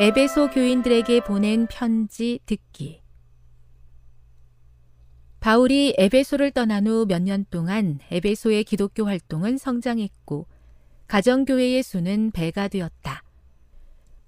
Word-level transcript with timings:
에베소 0.00 0.48
교인들에게 0.48 1.20
보낸 1.24 1.66
편지 1.66 2.40
듣기 2.46 3.02
바울이 5.40 5.94
에베소를 5.98 6.52
떠난 6.52 6.86
후 6.86 7.04
몇 7.04 7.20
년 7.20 7.44
동안 7.50 7.98
에베소의 8.10 8.64
기독교 8.64 9.04
활동은 9.04 9.58
성장했고 9.58 10.46
가정교회의 11.06 11.82
수는 11.82 12.30
배가 12.30 12.68
되었다. 12.68 13.22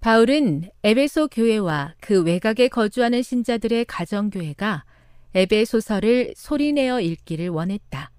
바울은 0.00 0.68
에베소 0.82 1.28
교회와 1.28 1.94
그 2.02 2.22
외곽에 2.22 2.68
거주하는 2.68 3.22
신자들의 3.22 3.86
가정교회가 3.86 4.84
에베소서를 5.34 6.34
소리내어 6.36 7.00
읽기를 7.00 7.48
원했다. 7.48 8.10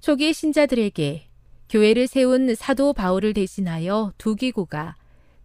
초기 0.00 0.32
신자들에게 0.32 1.28
교회를 1.68 2.08
세운 2.08 2.56
사도 2.56 2.92
바울을 2.92 3.34
대신하여 3.34 4.14
두 4.18 4.34
기고가 4.34 4.96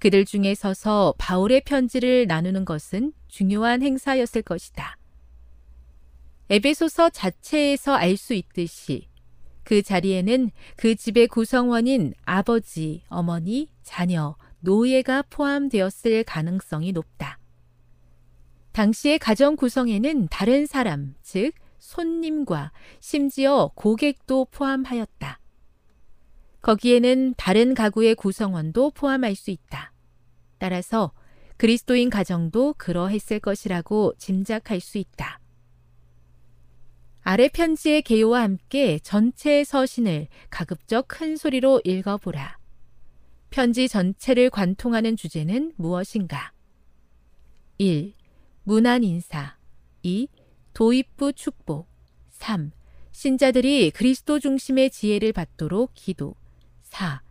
그들 0.04 0.26
중에 0.26 0.54
서서 0.54 1.14
바울의 1.18 1.62
편지를 1.62 2.28
나누는 2.28 2.66
것은 2.66 3.14
중요한 3.30 3.82
행사였을 3.82 4.42
것이다. 4.42 4.98
에베소서 6.50 7.10
자체에서 7.12 7.94
알 7.94 8.18
수 8.18 8.34
있듯이 8.34 9.08
그 9.64 9.82
자리에는 9.82 10.52
그 10.76 10.96
집의 10.96 11.28
구성원인 11.28 12.16
아버지, 12.26 13.04
어머니, 13.08 13.70
자녀, 13.82 14.36
노예가 14.60 15.22
포함되었을 15.30 16.26
가능성이 16.26 16.92
높다. 16.92 17.40
당시의 18.74 19.20
가정 19.20 19.56
구성에는 19.56 20.28
다른 20.28 20.66
사람, 20.66 21.16
즉, 21.22 21.54
손님과 21.80 22.74
심지어 23.00 23.72
고객도 23.76 24.48
포함하였다. 24.52 25.40
거기에는 26.62 27.36
다른 27.38 27.74
가구의 27.74 28.16
구성원도 28.16 28.92
포함할 28.92 29.36
수 29.36 29.50
있다. 29.50 29.93
따라서 30.64 31.12
그리스도인 31.58 32.10
가정도 32.10 32.74
그러했을 32.78 33.42
것이라고 33.42 34.14
짐작할 34.18 34.80
수 34.80 34.98
있다. 34.98 35.42
아래 37.22 37.50
편지의 37.50 38.02
개요와 38.02 38.44
함께 38.44 38.98
전체 39.00 39.66
서신을 39.66 40.30
가급적 40.50 41.10
큰 41.10 41.36
소리로 41.36 41.82
읽어보라. 41.84 42.58
편지 43.50 43.90
전체를 43.90 44.50
관통하는 44.50 45.18
주제는 45.18 45.74
무엇인가? 45.76 46.54
1. 47.78 48.14
문안 48.64 49.04
인사 49.04 49.58
2. 50.04 50.30
도입부 50.74 51.34
축복 51.34 51.90
3. 52.30 52.72
신자들이 53.12 53.92
그리스도 53.92 54.40
중심의 54.40 54.92
지혜를 54.92 55.34
받도록 55.34 55.92
기도 55.94 56.36
4. 56.84 57.22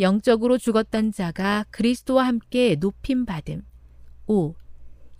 영적으로 0.00 0.58
죽었던 0.58 1.12
자가 1.12 1.64
그리스도와 1.70 2.26
함께 2.26 2.76
높임 2.76 3.24
받음. 3.24 3.62
5. 4.26 4.54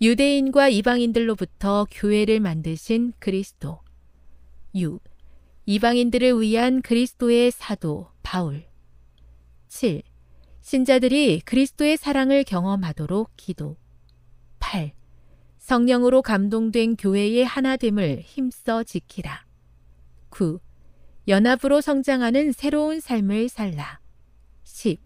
유대인과 0.01 0.69
이방인들로부터 0.69 1.87
교회를 1.91 2.39
만드신 2.39 3.13
그리스도. 3.19 3.79
6. 4.75 4.99
이방인들을 5.65 6.41
위한 6.41 6.81
그리스도의 6.81 7.51
사도 7.51 8.09
바울. 8.21 8.65
7. 9.67 10.01
신자들이 10.61 11.41
그리스도의 11.41 11.97
사랑을 11.97 12.43
경험하도록 12.43 13.31
기도. 13.37 13.77
8. 14.59 14.91
성령으로 15.59 16.21
감동된 16.21 16.97
교회의 16.97 17.45
하나됨을 17.45 18.21
힘써 18.23 18.83
지키라. 18.83 19.45
9. 20.29 20.59
연합으로 21.27 21.79
성장하는 21.79 22.51
새로운 22.51 22.99
삶을 22.99 23.47
살라. 23.47 24.02
10. 24.83 24.99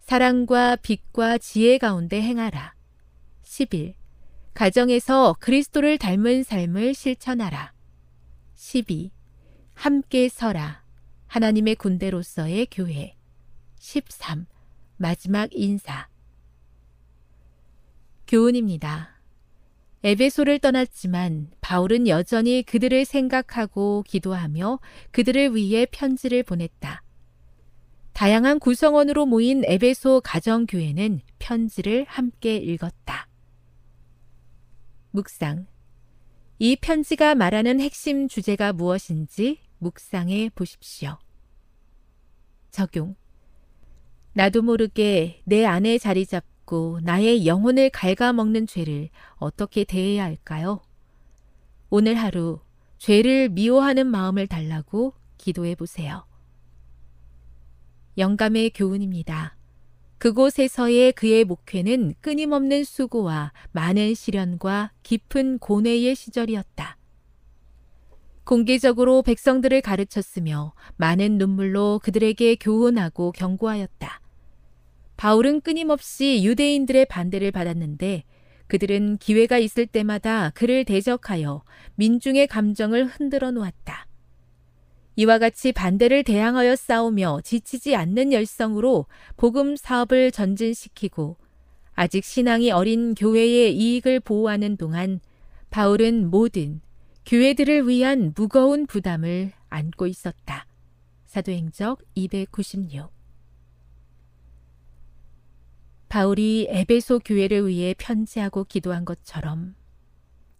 사랑과 0.00 0.74
빛과 0.74 1.38
지혜 1.38 1.78
가운데 1.78 2.20
행하라. 2.20 2.74
11. 3.44 3.94
가정에서 4.54 5.36
그리스도를 5.38 5.98
닮은 5.98 6.42
삶을 6.42 6.94
실천하라. 6.94 7.72
12. 8.56 9.12
함께 9.74 10.28
서라. 10.28 10.82
하나님의 11.28 11.76
군대로서의 11.76 12.66
교회. 12.72 13.14
13. 13.78 14.46
마지막 14.96 15.48
인사. 15.52 16.08
교훈입니다. 18.26 19.20
에베소를 20.02 20.58
떠났지만 20.58 21.52
바울은 21.60 22.08
여전히 22.08 22.64
그들을 22.64 23.04
생각하고 23.04 24.02
기도하며 24.08 24.80
그들을 25.12 25.54
위해 25.54 25.86
편지를 25.88 26.42
보냈다. 26.42 27.03
다양한 28.14 28.60
구성원으로 28.60 29.26
모인 29.26 29.64
에베소 29.64 30.20
가정교회는 30.22 31.20
편지를 31.40 32.04
함께 32.08 32.56
읽었다. 32.56 33.28
묵상. 35.10 35.66
이 36.60 36.76
편지가 36.76 37.34
말하는 37.34 37.80
핵심 37.80 38.28
주제가 38.28 38.72
무엇인지 38.72 39.58
묵상해 39.78 40.50
보십시오. 40.54 41.18
적용. 42.70 43.16
나도 44.32 44.62
모르게 44.62 45.42
내 45.44 45.64
안에 45.64 45.98
자리 45.98 46.24
잡고 46.24 47.00
나의 47.02 47.46
영혼을 47.46 47.90
갉아먹는 47.90 48.68
죄를 48.68 49.10
어떻게 49.36 49.82
대해야 49.82 50.22
할까요? 50.24 50.80
오늘 51.90 52.14
하루 52.14 52.60
죄를 52.98 53.48
미워하는 53.48 54.06
마음을 54.06 54.46
달라고 54.46 55.14
기도해 55.36 55.74
보세요. 55.74 56.24
영감의 58.16 58.70
교훈입니다. 58.70 59.56
그곳에서의 60.18 61.12
그의 61.12 61.44
목회는 61.44 62.14
끊임없는 62.20 62.84
수고와 62.84 63.52
많은 63.72 64.14
시련과 64.14 64.92
깊은 65.02 65.58
고뇌의 65.58 66.14
시절이었다. 66.14 66.96
공개적으로 68.44 69.22
백성들을 69.22 69.80
가르쳤으며 69.80 70.74
많은 70.96 71.38
눈물로 71.38 72.00
그들에게 72.02 72.56
교훈하고 72.56 73.32
경고하였다. 73.32 74.20
바울은 75.16 75.60
끊임없이 75.60 76.42
유대인들의 76.44 77.06
반대를 77.06 77.50
받았는데 77.50 78.24
그들은 78.66 79.18
기회가 79.18 79.58
있을 79.58 79.86
때마다 79.86 80.50
그를 80.50 80.84
대적하여 80.84 81.62
민중의 81.96 82.46
감정을 82.46 83.06
흔들어 83.06 83.50
놓았다. 83.50 84.06
이와 85.16 85.38
같이 85.38 85.72
반대를 85.72 86.24
대항하여 86.24 86.74
싸우며 86.76 87.40
지치지 87.44 87.94
않는 87.94 88.32
열성으로 88.32 89.06
복음 89.36 89.76
사업을 89.76 90.32
전진시키고 90.32 91.36
아직 91.94 92.24
신앙이 92.24 92.72
어린 92.72 93.14
교회의 93.14 93.76
이익을 93.76 94.20
보호하는 94.20 94.76
동안 94.76 95.20
바울은 95.70 96.30
모든 96.30 96.80
교회들을 97.26 97.88
위한 97.88 98.32
무거운 98.36 98.86
부담을 98.86 99.52
안고 99.70 100.06
있었다. 100.06 100.66
사도행적 101.26 102.02
296 102.14 103.12
바울이 106.08 106.66
에베소 106.70 107.20
교회를 107.20 107.66
위해 107.66 107.94
편지하고 107.98 108.64
기도한 108.64 109.04
것처럼 109.04 109.74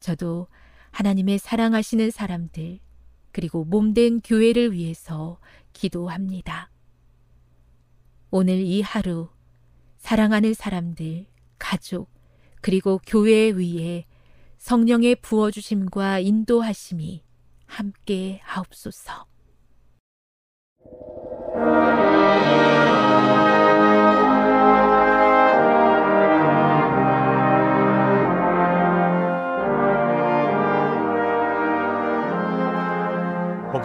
저도 0.01 0.49
하나님의 0.91 1.39
사랑하시는 1.39 2.11
사람들, 2.11 2.81
그리고 3.35 3.65
몸된 3.65 4.21
교회를 4.21 4.73
위해서 4.73 5.41
기도합니다. 5.73 6.71
오늘 8.31 8.61
이 8.61 8.81
하루 8.81 9.29
사랑하는 9.99 10.55
사람들, 10.55 11.27
가족, 11.59 12.09
그리고 12.61 13.01
교회 13.05 13.51
위에 13.51 14.05
성령의 14.59 15.17
부어주심과 15.17 16.21
인도하심이 16.21 17.25
함께 17.67 18.39
하옵소서. 18.45 19.27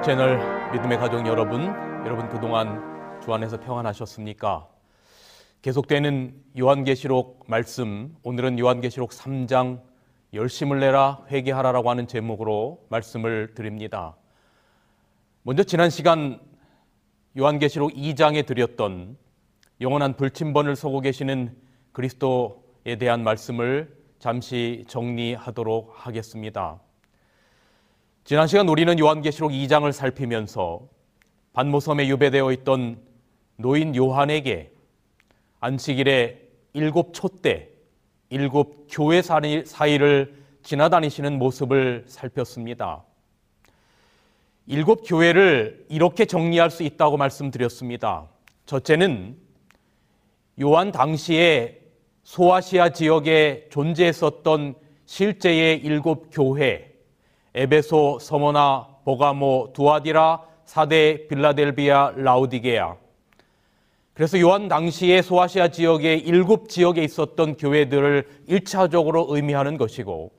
채널 0.04 0.72
믿음의 0.72 0.98
가족 0.98 1.28
여러분, 1.28 1.66
여러분 2.06 2.30
그동안 2.30 3.20
주 3.22 3.34
안에서 3.34 3.60
평안하셨습니까? 3.60 4.66
계속되는 5.62 6.34
요한계시록 6.58 7.44
말씀, 7.48 8.16
오늘은 8.24 8.60
요한계시록 8.60 9.10
3장 9.10 9.82
열심을 10.34 10.80
내라 10.80 11.26
회개하라라고 11.30 11.90
하는 11.90 12.08
제목으로 12.08 12.86
말씀을 12.90 13.54
드립니다. 13.56 14.16
먼저 15.44 15.64
지난 15.64 15.90
시간 15.90 16.40
요한계시록 17.38 17.92
2장에 17.92 18.46
드렸던 18.46 19.18
영원한 19.82 20.16
불침번을 20.16 20.78
서고 20.78 21.02
계시는 21.02 21.58
그리스도에 21.92 22.96
대한 22.98 23.24
말씀을 23.24 23.94
잠시 24.18 24.86
정리하도록 24.88 25.92
하겠습니다. 25.94 26.80
지난 28.30 28.46
시간 28.46 28.70
우리는 28.70 29.00
요한계시록 29.00 29.50
2장을 29.50 29.92
살피면서 29.92 30.82
반모섬에 31.54 32.08
유배되어 32.10 32.52
있던 32.52 33.00
노인 33.56 33.96
요한에게 33.96 34.72
안식일에 35.60 36.40
일곱 36.74 37.16
촛대, 37.16 37.70
일곱 38.30 38.86
교회 38.88 39.24
사이를 39.24 40.44
지나다니시는 40.62 41.40
모습을 41.40 42.06
살폈습니다. 42.08 43.04
일곱 44.68 45.02
교회를 45.08 45.88
이렇게 45.90 46.26
정리할 46.26 46.70
수 46.70 46.84
있다고 46.84 47.18
말씀드렸습니다. 47.18 48.28
첫째는 48.68 49.38
요한 50.62 50.92
당시에 50.92 51.82
소아시아 52.22 52.90
지역에 52.90 53.70
존재했었던 53.72 54.76
실제의 55.08 55.80
일곱 55.80 56.30
교회, 56.32 56.89
에베소, 57.56 58.20
서모나, 58.20 58.88
보가모, 59.06 59.72
두아디라, 59.74 60.44
사대, 60.66 61.28
빌라델비아, 61.28 62.14
라우디게아. 62.16 62.96
그래서 64.14 64.40
요한 64.40 64.68
당시에 64.68 65.22
소아시아 65.22 65.70
지역의 65.70 66.20
일곱 66.20 66.70
지역에 66.70 67.04
있었던 67.04 67.56
교회들을 67.56 68.28
일차적으로 68.48 69.28
의미하는 69.30 69.78
것이고, 69.78 70.32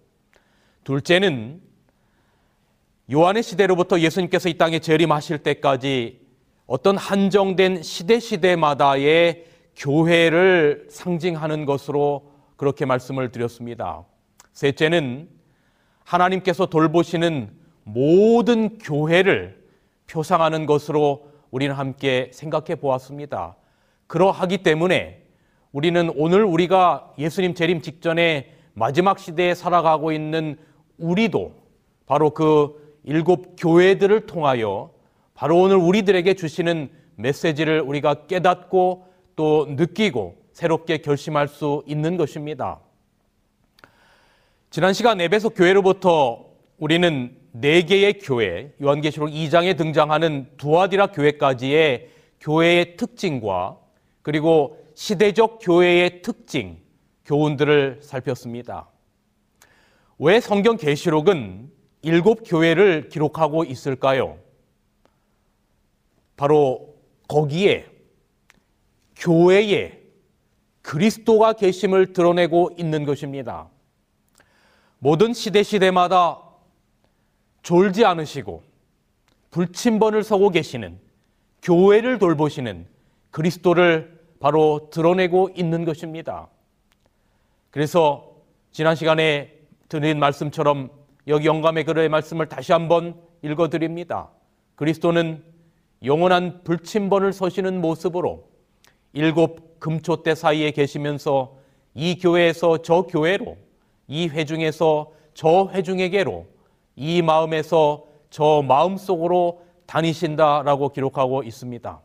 둘째는 0.84 1.60
요한의 3.10 3.42
시대로부터 3.42 3.98
예수님께서 3.98 4.48
이 4.48 4.56
땅에 4.56 4.78
재림하실 4.78 5.38
때까지 5.38 6.20
어떤 6.66 6.96
한정된 6.96 7.82
시대 7.82 8.20
시대마다의 8.20 9.46
교회를 9.74 10.86
상징하는 10.90 11.64
것으로 11.64 12.30
그렇게 12.56 12.84
말씀을 12.84 13.32
드렸습니다. 13.32 14.04
셋째는 14.52 15.28
하나님께서 16.10 16.66
돌보시는 16.66 17.50
모든 17.84 18.78
교회를 18.78 19.62
표상하는 20.08 20.66
것으로 20.66 21.30
우리는 21.52 21.72
함께 21.72 22.30
생각해 22.32 22.76
보았습니다. 22.76 23.56
그러하기 24.08 24.58
때문에 24.58 25.22
우리는 25.70 26.10
오늘 26.16 26.42
우리가 26.42 27.12
예수님 27.16 27.54
재림 27.54 27.80
직전에 27.80 28.52
마지막 28.74 29.20
시대에 29.20 29.54
살아가고 29.54 30.10
있는 30.10 30.58
우리도 30.98 31.54
바로 32.06 32.30
그 32.30 32.98
일곱 33.04 33.54
교회들을 33.56 34.26
통하여 34.26 34.90
바로 35.34 35.60
오늘 35.60 35.76
우리들에게 35.76 36.34
주시는 36.34 36.90
메시지를 37.14 37.82
우리가 37.82 38.26
깨닫고 38.26 39.06
또 39.36 39.66
느끼고 39.70 40.36
새롭게 40.52 40.98
결심할 40.98 41.46
수 41.46 41.84
있는 41.86 42.16
것입니다. 42.16 42.80
지난 44.70 44.92
시간 44.92 45.20
에베소 45.20 45.50
교회로부터 45.50 46.46
우리는 46.78 47.36
네 47.50 47.82
개의 47.82 48.20
교회, 48.20 48.72
요한계시록 48.80 49.30
2장에 49.30 49.76
등장하는 49.76 50.48
두아디라 50.58 51.08
교회까지의 51.08 52.08
교회의 52.38 52.96
특징과 52.96 53.80
그리고 54.22 54.80
시대적 54.94 55.58
교회의 55.60 56.22
특징, 56.22 56.78
교훈들을 57.24 57.98
살폈습니다. 58.00 58.88
왜 60.20 60.38
성경 60.38 60.76
계시록은 60.76 61.68
일곱 62.02 62.44
교회를 62.46 63.08
기록하고 63.08 63.64
있을까요? 63.64 64.38
바로 66.36 66.94
거기에 67.26 67.86
교회에 69.16 69.98
그리스도가 70.82 71.54
계심을 71.54 72.12
드러내고 72.12 72.70
있는 72.78 73.04
것입니다. 73.04 73.68
모든 75.00 75.32
시대 75.32 75.62
시대마다 75.62 76.42
졸지 77.62 78.04
않으시고 78.04 78.62
불침번을 79.50 80.22
서고 80.22 80.50
계시는 80.50 80.98
교회를 81.62 82.18
돌보시는 82.18 82.86
그리스도를 83.30 84.20
바로 84.40 84.90
드러내고 84.92 85.50
있는 85.54 85.86
것입니다. 85.86 86.48
그래서 87.70 88.30
지난 88.72 88.94
시간에 88.94 89.52
드린 89.88 90.18
말씀처럼 90.18 90.90
여기 91.28 91.46
영감의 91.46 91.84
글의 91.84 92.10
말씀을 92.10 92.48
다시 92.48 92.72
한번 92.72 93.18
읽어드립니다. 93.42 94.28
그리스도는 94.74 95.42
영원한 96.04 96.62
불침번을 96.62 97.32
서시는 97.32 97.80
모습으로 97.80 98.48
일곱 99.14 99.80
금초대 99.80 100.34
사이에 100.34 100.72
계시면서 100.72 101.56
이 101.94 102.18
교회에서 102.18 102.82
저 102.82 103.02
교회로 103.02 103.56
이 104.10 104.26
회중에서 104.26 105.12
저 105.34 105.70
회중에게로 105.72 106.46
이 106.96 107.22
마음에서 107.22 108.04
저 108.28 108.62
마음 108.66 108.96
속으로 108.96 109.62
다니신다라고 109.86 110.88
기록하고 110.88 111.44
있습니다. 111.44 112.00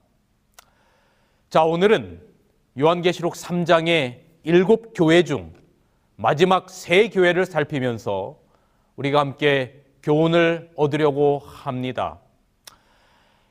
자, 1.49 1.63
오늘은 1.63 2.21
요한계시록 2.79 3.33
3장의 3.33 4.19
일곱 4.43 4.93
교회 4.95 5.23
중 5.23 5.51
마지막 6.15 6.69
세 6.69 7.09
교회를 7.09 7.45
살피면서 7.47 8.37
우리가 8.97 9.19
함께 9.19 9.83
교훈을 10.03 10.69
얻으려고 10.75 11.39
합니다. 11.39 12.19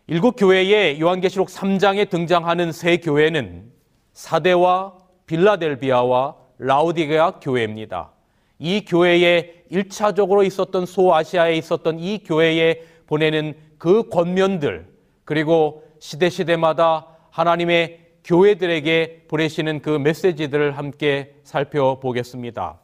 일곱 0.07 0.37
교회의 0.37 1.01
요한계시록 1.01 1.49
3장에 1.49 2.09
등장하는 2.09 2.71
세 2.71 2.99
교회는 2.99 3.73
사대와 4.13 4.97
빌라델비아와 5.27 6.37
라우디게아 6.59 7.41
교회입니다. 7.41 8.14
이 8.59 8.85
교회에 8.85 9.65
1차적으로 9.71 10.47
있었던 10.47 10.87
소아시아에 10.87 11.57
있었던 11.57 11.99
이 11.99 12.23
교회에 12.25 12.83
보내는 13.07 13.55
그 13.79 14.09
권면들 14.09 14.87
그리고 15.25 15.85
시대시대마다 15.99 17.07
하나님의 17.31 18.01
교회들에게 18.25 19.25
보내시는 19.29 19.83
그 19.83 19.91
메시지들을 19.91 20.79
함께 20.79 21.35
살펴보겠습니다. 21.43 22.79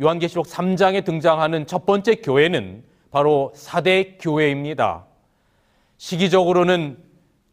요한계시록 0.00 0.46
3장에 0.46 1.04
등장하는 1.04 1.66
첫 1.66 1.84
번째 1.86 2.14
교회는 2.16 2.84
바로 3.10 3.52
사대 3.54 4.16
교회입니다. 4.20 5.06
시기적으로는 5.98 6.98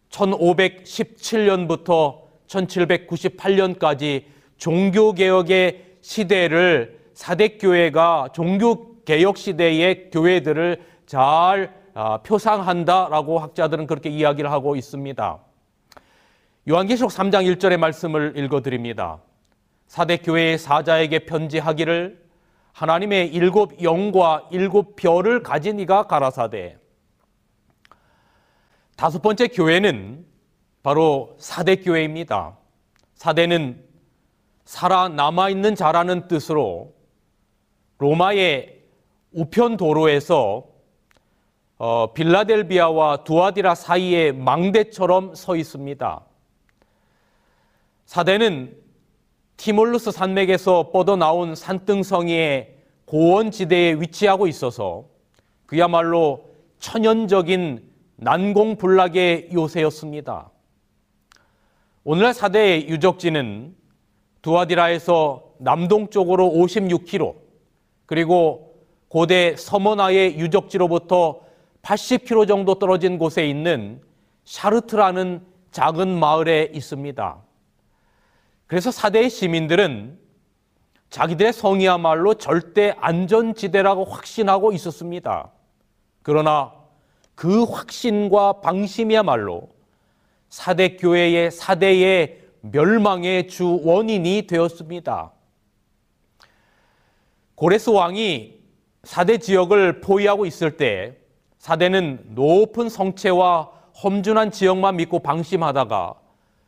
1517년부터 0.10 2.22
1798년까지 2.48 4.24
종교개혁의 4.58 5.89
시대를 6.02 7.00
사대 7.14 7.58
교회가 7.58 8.30
종교 8.34 9.04
개혁 9.04 9.38
시대의 9.38 10.10
교회들을 10.12 10.82
잘 11.06 11.78
아, 11.94 12.20
표상한다라고 12.20 13.40
학자들은 13.40 13.88
그렇게 13.88 14.10
이야기를 14.10 14.52
하고 14.52 14.76
있습니다. 14.76 15.40
요한계시록 16.70 17.12
3장 17.12 17.58
1절의 17.58 17.78
말씀을 17.78 18.38
읽어 18.38 18.62
드립니다. 18.62 19.20
사대 19.88 20.18
교회의 20.18 20.58
사자에게 20.58 21.26
편지하기를 21.26 22.24
하나님의 22.74 23.34
일곱 23.34 23.82
영과 23.82 24.48
일곱 24.52 24.96
별을 24.96 25.42
가진 25.42 25.80
이가 25.80 26.04
가라사대. 26.04 26.78
다섯 28.96 29.22
번째 29.22 29.48
교회는 29.48 30.26
바로 30.84 31.36
사대 31.40 31.78
교회입니다. 31.78 32.58
사대는 33.16 33.84
살아남아 34.70 35.50
있는 35.50 35.74
자라는 35.74 36.28
뜻으로 36.28 36.94
로마의 37.98 38.84
우편 39.32 39.78
도로에서 39.78 40.64
어, 41.80 42.14
빌라델비아와 42.14 43.24
두아디라 43.24 43.74
사이의 43.74 44.34
망대처럼 44.34 45.34
서 45.34 45.56
있습니다. 45.56 46.22
사대는 48.06 48.78
티몰루스 49.58 50.12
산맥에서 50.12 50.92
뻗어나온 50.92 51.56
산등성이의 51.56 52.76
고원지대에 53.06 53.94
위치하고 53.94 54.46
있어서 54.46 55.06
그야말로 55.66 56.48
천연적인 56.78 57.90
난공불락의 58.18 59.50
요새였습니다. 59.52 60.52
오늘날 62.04 62.36
사대의 62.36 62.88
유적지는 62.88 63.79
두아디라에서 64.42 65.44
남동쪽으로 65.58 66.50
56km, 66.50 67.36
그리고 68.06 68.76
고대 69.08 69.56
서머나의 69.56 70.40
유적지로부터 70.40 71.42
80km 71.82 72.48
정도 72.48 72.76
떨어진 72.76 73.18
곳에 73.18 73.48
있는 73.48 74.02
샤르트라는 74.46 75.42
작은 75.72 76.20
마을에 76.20 76.72
있습니다. 76.74 77.38
그래서 78.68 78.92
사대의 78.92 79.30
시민들은 79.30 80.18
자기들의 81.10 81.54
성이야말로 81.54 82.36
절대 82.36 82.94
안전지대라고 83.00 84.06
확신하고 84.06 84.74
있었습니다. 84.74 85.52
그러나 86.22 86.74
그 87.34 87.64
확신과 87.64 88.62
방심이야말로 88.62 89.70
사대 90.50 90.98
교회의 90.98 91.52
사대의 91.52 92.42
멸망의 92.62 93.48
주 93.48 93.82
원인이 93.84 94.48
되었습니다. 94.48 95.32
고레스 97.56 97.90
왕이 97.90 98.60
사대 99.04 99.38
지역을 99.38 100.02
포위하고 100.02 100.46
있을 100.46 100.78
때 100.78 101.18
사대는 101.58 102.32
높은 102.36 102.90
성체와 102.90 103.72
험준한 104.04 104.52
지역만 104.52 104.96
믿고 104.96 105.20
방심하다가 105.20 106.16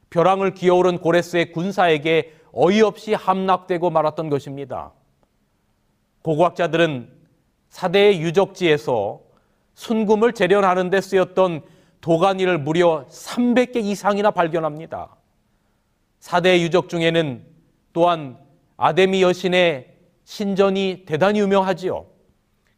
벼랑을 0.10 0.53
기어오른 0.53 0.98
고레스의 0.98 1.53
군사에게 1.53 2.33
어이없이 2.51 3.13
함락되고 3.13 3.89
말았던 3.89 4.29
것입니다. 4.29 4.91
고고학자들은 6.24 7.10
사대의 7.69 8.21
유적지에서 8.21 9.21
순금을 9.74 10.33
재련하는 10.33 10.89
데 10.89 11.00
쓰였던 11.00 11.62
도가니를 12.01 12.57
무려 12.57 13.05
300개 13.10 13.77
이상이나 13.77 14.31
발견합니다. 14.31 15.15
사대 16.21 16.61
유적 16.61 16.87
중에는 16.87 17.43
또한 17.93 18.37
아데미 18.77 19.23
여신의 19.23 19.91
신전이 20.23 21.03
대단히 21.05 21.39
유명하지요. 21.39 22.05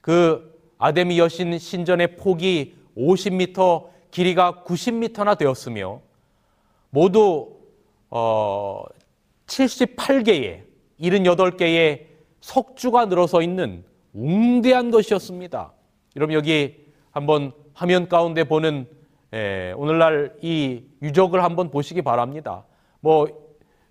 그 0.02 0.58
아데미 0.78 1.20
여신 1.20 1.60
신전의 1.60 2.16
폭이 2.16 2.74
50m, 2.98 3.90
길이가 4.12 4.64
90m나 4.66 5.38
되었으며 5.38 6.02
모두 6.90 7.58
어 8.10 8.84
78개의 9.48 10.64
78개의 11.02 12.06
석주가 12.40 13.06
늘어서 13.06 13.42
있는 13.42 13.84
웅대한 14.14 14.90
것이었습니다. 14.90 15.74
여러분 16.16 16.34
여기 16.34 16.86
한번 17.12 17.52
화면 17.74 18.08
가운데 18.08 18.46
보는 18.46 18.88
에, 19.34 19.74
오늘날 19.74 20.38
이 20.42 20.84
유적을 21.02 21.44
한번 21.44 21.72
보시기 21.72 22.02
바랍니다. 22.04 22.64
뭐, 23.04 23.28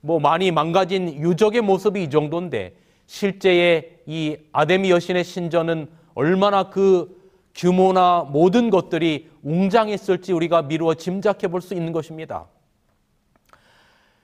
뭐 0.00 0.19
많이 0.19 0.50
망가진 0.50 1.23
유적의 1.23 1.61
모습이 1.61 2.02
이 2.02 2.09
정도인데 2.09 2.75
실제의 3.04 3.99
이 4.07 4.38
아데미 4.52 4.90
여신의 4.90 5.23
신전은 5.23 5.90
얼마나 6.14 6.71
그 6.71 7.21
규모나 7.54 8.26
모든 8.26 8.71
것들이 8.71 9.28
웅장했을지 9.42 10.33
우리가 10.33 10.62
미루어 10.62 10.95
짐작해 10.95 11.49
볼 11.49 11.61
수 11.61 11.75
있는 11.75 11.92
것입니다. 11.92 12.47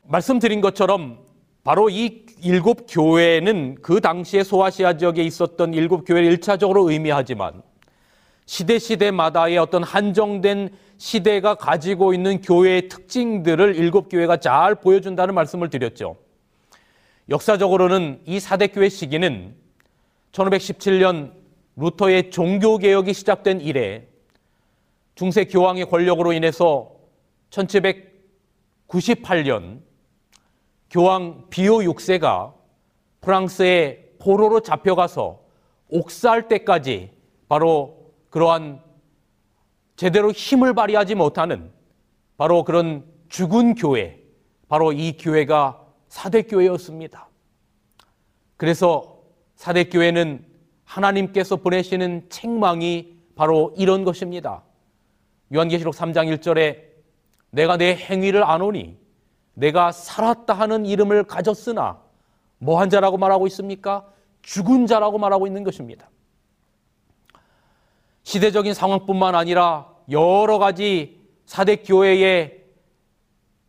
말씀드린 0.05 0.63
것처럼 0.63 1.19
바로 1.65 1.91
이 1.91 2.25
일곱 2.43 2.87
교회는 2.89 3.77
그 3.83 4.01
당시에 4.01 4.43
소아시아 4.43 4.97
지역에 4.97 5.23
있었던 5.23 5.75
일곱 5.75 6.07
교회를 6.07 6.31
일차적으로 6.31 6.91
의미하지만 6.91 7.63
시대 8.47 8.79
시대마다의 8.79 9.59
어떤 9.59 9.83
한정된 9.83 10.71
시대가 10.99 11.55
가지고 11.55 12.13
있는 12.13 12.43
교회의 12.43 12.89
특징들을 12.89 13.77
일곱 13.77 14.11
교회가 14.11 14.39
잘 14.39 14.75
보여준다는 14.75 15.35
말씀을 15.35 15.71
드렸죠. 15.71 16.17
역사적으로는 17.29 18.23
이 18.27 18.41
사대교회 18.41 18.89
시기는 18.89 19.55
1517년 20.33 21.33
루터의 21.77 22.31
종교개혁이 22.31 23.15
시작된 23.15 23.61
이래 23.61 24.09
중세 25.15 25.45
교황의 25.45 25.87
권력으로 25.87 26.33
인해서 26.33 26.91
1798년 27.51 29.83
교황 30.91 31.45
비오 31.51 31.79
6세가 31.79 32.55
프랑스의 33.21 34.07
포로로 34.19 34.61
잡혀가서 34.61 35.39
옥살 35.91 36.49
때까지 36.49 37.11
바로 37.49 38.11
그러한 38.31 38.88
제대로 39.99 40.31
힘을 40.31 40.75
발휘하지 40.75 41.17
못하는 41.17 41.73
바로 42.37 42.63
그런 42.63 43.05
죽은 43.29 43.75
교회, 43.75 44.23
바로 44.69 44.93
이 44.93 45.17
교회가 45.17 45.85
사대교회였습니다. 46.07 47.29
그래서 48.57 49.19
사대교회는 49.57 50.47
하나님께서 50.85 51.57
보내시는 51.57 52.29
책망이 52.31 53.19
바로 53.35 53.75
이런 53.77 54.05
것입니다. 54.05 54.63
요한계시록 55.53 55.93
3장 55.93 56.33
1절에 56.39 56.81
내가 57.51 57.77
내 57.77 57.97
행위를 57.97 58.45
아노니 58.45 58.97
내가 59.55 59.91
살았다 59.91 60.55
하는 60.55 60.87
이름을 60.87 61.25
가졌으나 61.25 62.01
뭐한 62.59 62.89
자라고 62.89 63.19
말하고 63.19 63.49
있습니까? 63.49 64.07
죽은 64.43 64.87
자라고 64.87 65.19
말하고 65.19 65.49
있는 65.49 65.65
것입니다. 65.65 66.09
시대적인 68.29 68.75
상황뿐만 68.75 69.35
아니라 69.35 69.88
여러 70.11 70.59
가지 70.59 71.21
사대 71.47 71.77
교회에 71.77 72.65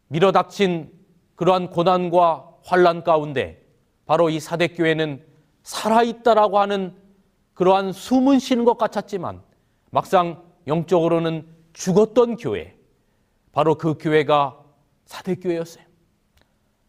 밀어닥친 0.07 0.91
그러한 1.35 1.69
고난과 1.69 2.57
환란 2.63 3.03
가운데 3.03 3.65
바로 4.05 4.29
이 4.29 4.39
사대 4.39 4.67
교회는 4.67 5.23
살아있다라고 5.63 6.59
하는 6.59 6.95
그러한 7.53 7.91
숨은 7.91 8.39
쉬는 8.39 8.65
것 8.65 8.77
같았지만 8.77 9.41
막상 9.91 10.43
영적으로는 10.67 11.47
죽었던 11.73 12.37
교회 12.37 12.75
바로 13.51 13.75
그 13.75 13.95
교회가 13.99 14.57
사대 15.05 15.35
교회였어요. 15.35 15.83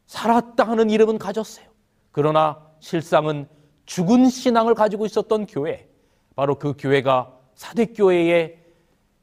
살았다 0.06 0.64
하는 0.64 0.90
이름은 0.90 1.18
가졌어요. 1.18 1.66
그러나 2.12 2.66
실상은 2.80 3.48
죽은 3.86 4.28
신앙을 4.28 4.74
가지고 4.74 5.06
있었던 5.06 5.46
교회, 5.46 5.88
바로 6.36 6.58
그 6.58 6.74
교회가 6.78 7.36
사대 7.54 7.86
교회의 7.86 8.59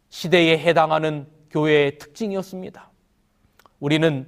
시대에 0.10 0.58
해당하는 0.58 1.28
교회의 1.50 1.98
특징이었습니다. 1.98 2.92
우리는 3.80 4.28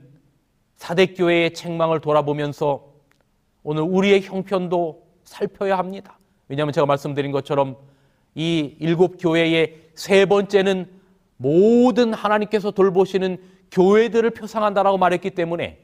사대교회의 0.75 1.53
책망을 1.53 2.00
돌아보면서 2.00 2.93
오늘 3.63 3.83
우리의 3.83 4.21
형편도 4.21 5.07
살펴야 5.24 5.77
합니다. 5.77 6.17
왜냐하면 6.48 6.74
제가 6.74 6.86
말씀드린 6.86 7.31
것처럼 7.31 7.77
이 8.36 8.75
일곱 8.79 9.17
교회의 9.19 9.89
세 9.95 10.25
번째는 10.25 10.89
모든 11.38 12.13
하나님께서 12.13 12.71
돌보시는 12.71 13.38
교회들을 13.71 14.29
표상한다라고 14.31 14.98
말했기 14.98 15.31
때문에 15.31 15.79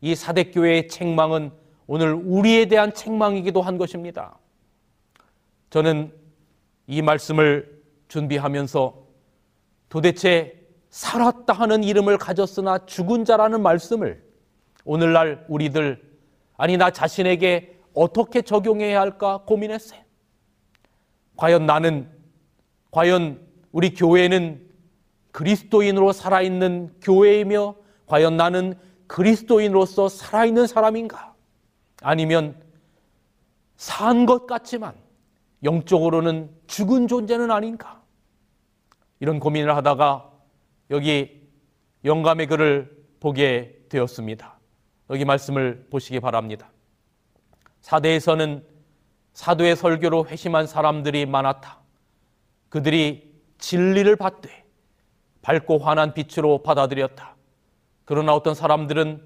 이 0.00 0.14
사대교회의 0.14 0.88
책망은 0.88 1.50
오늘 1.86 2.14
우리에 2.14 2.66
대한 2.66 2.92
책망이기도 2.92 3.62
한 3.62 3.78
것입니다. 3.78 4.38
저는 5.70 6.12
이 6.86 7.02
말씀을 7.02 7.82
준비하면서 8.08 9.03
도대체 9.94 10.60
살았다 10.90 11.52
하는 11.52 11.84
이름을 11.84 12.18
가졌으나 12.18 12.84
죽은 12.84 13.24
자라는 13.24 13.62
말씀을 13.62 14.24
오늘날 14.84 15.46
우리들 15.48 16.02
아니 16.56 16.76
나 16.76 16.90
자신에게 16.90 17.78
어떻게 17.94 18.42
적용해야 18.42 19.00
할까 19.00 19.42
고민했어요. 19.46 20.00
과연 21.36 21.66
나는 21.66 22.10
과연 22.90 23.40
우리 23.70 23.94
교회는 23.94 24.68
그리스도인으로 25.30 26.10
살아있는 26.10 26.96
교회이며 27.00 27.76
과연 28.06 28.36
나는 28.36 28.74
그리스도인으로서 29.06 30.08
살아있는 30.08 30.66
사람인가? 30.66 31.34
아니면 32.02 32.60
산 33.76 34.26
것 34.26 34.48
같지만 34.48 34.94
영적으로는 35.62 36.50
죽은 36.66 37.06
존재는 37.06 37.52
아닌가? 37.52 38.03
이런 39.20 39.40
고민을 39.40 39.74
하다가 39.76 40.30
여기 40.90 41.48
영감의 42.04 42.46
글을 42.46 43.04
보게 43.20 43.78
되었습니다. 43.88 44.58
여기 45.10 45.24
말씀을 45.24 45.86
보시기 45.90 46.20
바랍니다. 46.20 46.70
사대에서는 47.80 48.64
사도의 49.32 49.76
설교로 49.76 50.26
회심한 50.26 50.66
사람들이 50.66 51.26
많았다. 51.26 51.80
그들이 52.68 53.34
진리를 53.58 54.14
받되 54.16 54.64
밝고 55.42 55.78
환한 55.78 56.14
빛으로 56.14 56.62
받아들였다. 56.62 57.36
그러나 58.04 58.34
어떤 58.34 58.54
사람들은 58.54 59.22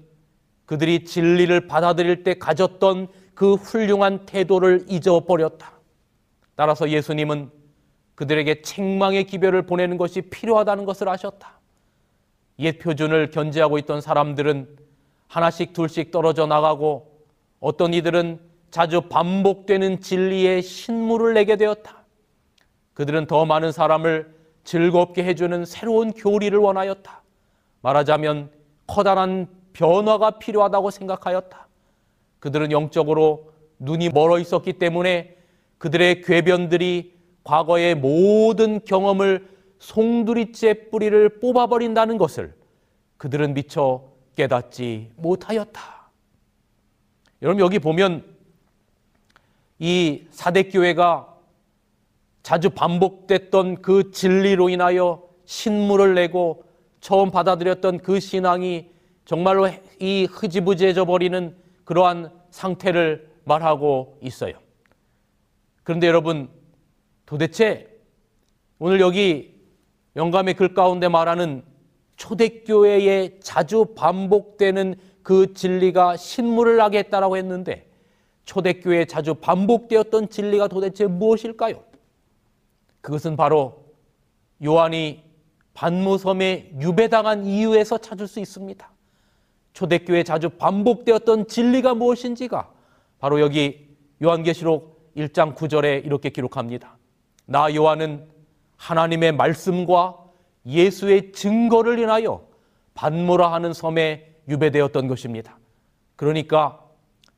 그들이 0.65 1.03
진리를 1.03 1.67
받아들일 1.67 2.23
때 2.23 2.37
가졌던 2.37 3.07
그 3.33 3.55
훌륭한 3.55 4.25
태도를 4.25 4.85
잊어버렸다. 4.87 5.79
따라서 6.55 6.89
예수님은 6.89 7.51
그들에게 8.19 8.63
책망의 8.63 9.23
기별을 9.23 9.61
보내는 9.61 9.95
것이 9.95 10.19
필요하다는 10.19 10.83
것을 10.83 11.07
아셨다. 11.07 11.57
옛 12.59 12.77
표준을 12.77 13.31
견지하고 13.31 13.77
있던 13.77 14.01
사람들은 14.01 14.67
하나씩 15.29 15.71
둘씩 15.71 16.11
떨어져 16.11 16.45
나가고 16.45 17.09
어떤 17.61 17.93
이들은 17.93 18.41
자주 18.71 19.03
반복되는 19.03 20.01
진리의 20.01 20.63
신물을 20.63 21.33
내게 21.33 21.55
되었다. 21.55 22.03
그들은 22.93 23.25
더 23.25 23.45
많은 23.45 23.71
사람을 23.71 24.35
즐겁게 24.65 25.23
해주는 25.23 25.63
새로운 25.63 26.11
교리를 26.11 26.59
원하였다. 26.59 27.21
말하자면 27.79 28.51
커다란 28.85 29.47
변화가 29.71 30.31
필요하다고 30.39 30.91
생각하였다. 30.91 31.67
그들은 32.39 32.73
영적으로 32.73 33.53
눈이 33.79 34.09
멀어 34.09 34.39
있었기 34.39 34.73
때문에 34.73 35.37
그들의 35.77 36.23
궤변들이 36.23 37.18
과거의 37.49 37.95
모든 37.95 38.85
경험을 38.85 39.49
송두리째 39.79 40.89
뿌리를 40.91 41.39
뽑아버린다는 41.39 42.19
것을 42.19 42.53
그들은 43.17 43.55
미처 43.55 44.03
깨닫지 44.35 45.09
못하였다. 45.15 45.81
여러분 47.41 47.63
여기 47.65 47.79
보면 47.79 48.23
이 49.79 50.25
사대교회가 50.29 51.33
자주 52.43 52.69
반복됐던 52.69 53.81
그 53.81 54.11
진리로 54.11 54.69
인하여 54.69 55.23
신물을 55.45 56.13
내고 56.13 56.63
처음 56.99 57.31
받아들였던 57.31 57.99
그 57.99 58.19
신앙이 58.19 58.91
정말로 59.25 59.69
이 59.99 60.27
흐지부지해져 60.29 61.05
버리는 61.05 61.57
그러한 61.83 62.31
상태를 62.51 63.27
말하고 63.45 64.19
있어요. 64.21 64.53
그런데 65.81 66.05
여러분 66.05 66.58
도대체 67.29 67.87
오늘 68.79 68.99
여기 68.99 69.53
영감의 70.15 70.55
글 70.55 70.73
가운데 70.73 71.07
말하는 71.07 71.63
초대교회에 72.15 73.37
자주 73.39 73.85
반복되는 73.95 74.95
그 75.21 75.53
진리가 75.53 76.17
신물을 76.17 76.77
나게 76.77 76.97
했다라고 76.97 77.37
했는데 77.37 77.87
초대교회에 78.45 79.05
자주 79.05 79.35
반복되었던 79.35 80.29
진리가 80.29 80.69
도대체 80.69 81.05
무엇일까요? 81.05 81.83
그것은 83.01 83.35
바로 83.35 83.85
요한이 84.65 85.21
반모섬에 85.75 86.77
유배당한 86.81 87.45
이유에서 87.45 87.99
찾을 87.99 88.27
수 88.27 88.39
있습니다. 88.39 88.91
초대교회 89.73 90.23
자주 90.23 90.49
반복되었던 90.49 91.47
진리가 91.47 91.93
무엇인지가 91.93 92.71
바로 93.19 93.39
여기 93.39 93.95
요한계시록 94.23 95.13
1장 95.15 95.53
9절에 95.53 96.03
이렇게 96.03 96.31
기록합니다. 96.31 96.98
나 97.49 97.73
요한은 97.73 98.29
하나님의 98.77 99.31
말씀과 99.31 100.23
예수의 100.67 101.31
증거를 101.31 101.97
인하여 101.97 102.47
반모라 102.93 103.51
하는 103.51 103.73
섬에 103.73 104.35
유배되었던 104.47 105.07
것입니다. 105.07 105.57
그러니까 106.15 106.79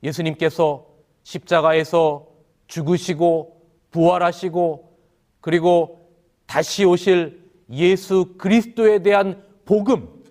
예수님께서 0.02 0.86
십자가에서 1.22 2.26
죽으시고 2.66 3.62
부활하시고 3.90 4.98
그리고 5.40 6.10
다시 6.44 6.84
오실 6.84 7.50
예수 7.70 8.34
그리스도에 8.36 8.98
대한 8.98 9.42
복음, 9.64 10.22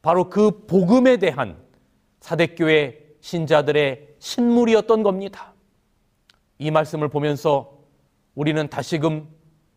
바로 0.00 0.30
그 0.30 0.64
복음에 0.66 1.18
대한 1.18 1.58
사대교회 2.20 3.16
신자들의 3.20 4.14
신물이었던 4.18 5.02
겁니다. 5.02 5.52
이 6.58 6.70
말씀을 6.70 7.08
보면서 7.08 7.73
우리는 8.34 8.68
다시금 8.68 9.28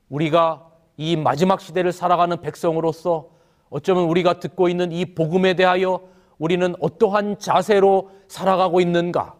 우리가 0.09 0.67
이 0.97 1.15
마지막 1.15 1.61
시대를 1.61 1.91
살아가는 1.91 2.39
백성으로서 2.41 3.29
어쩌면 3.69 4.05
우리가 4.05 4.39
듣고 4.39 4.69
있는 4.69 4.91
이 4.91 5.05
복음에 5.13 5.53
대하여 5.53 6.01
우리는 6.39 6.75
어떠한 6.79 7.39
자세로 7.39 8.11
살아가고 8.27 8.81
있는가? 8.81 9.35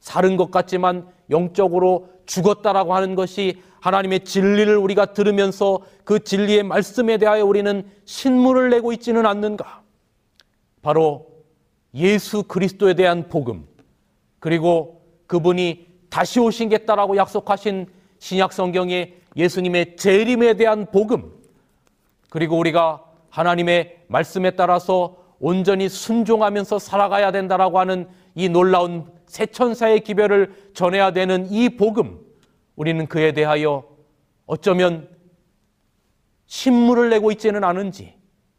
사는 0.00 0.36
것 0.36 0.50
같지만 0.50 1.08
영적으로 1.30 2.08
죽었다라고 2.26 2.94
하는 2.94 3.14
것이 3.14 3.62
하나님의 3.80 4.24
진리를 4.24 4.76
우리가 4.76 5.06
들으면서 5.06 5.80
그 6.04 6.22
진리의 6.22 6.62
말씀에 6.64 7.18
대하여 7.18 7.44
우리는 7.44 7.88
신물을 8.04 8.70
내고 8.70 8.92
있지는 8.92 9.26
않는가? 9.26 9.82
바로 10.82 11.26
예수 11.94 12.42
그리스도에 12.42 12.94
대한 12.94 13.28
복음, 13.28 13.66
그리고 14.38 15.02
그분이 15.26 15.86
다시 16.10 16.40
오신겠다라고 16.40 17.16
약속하신 17.16 17.86
신약 18.18 18.52
성경의 18.52 19.16
예수님의 19.36 19.96
재림에 19.96 20.54
대한 20.54 20.86
복음, 20.90 21.32
그리고 22.30 22.58
우리가 22.58 23.04
하나님의 23.30 24.04
말씀에 24.08 24.52
따라서 24.52 25.16
온전히 25.38 25.88
순종하면서 25.88 26.78
살아가야 26.78 27.32
된다라고 27.32 27.78
하는 27.78 28.08
이 28.34 28.48
놀라운 28.48 29.06
새 29.26 29.46
천사의 29.46 30.00
기별을 30.00 30.70
전해야 30.72 31.10
되는 31.10 31.50
이 31.50 31.70
복음, 31.70 32.20
우리는 32.76 33.06
그에 33.06 33.32
대하여 33.32 33.84
어쩌면 34.46 35.08
신물을 36.46 37.10
내고 37.10 37.30
있지는 37.32 37.64
않은지, 37.64 38.14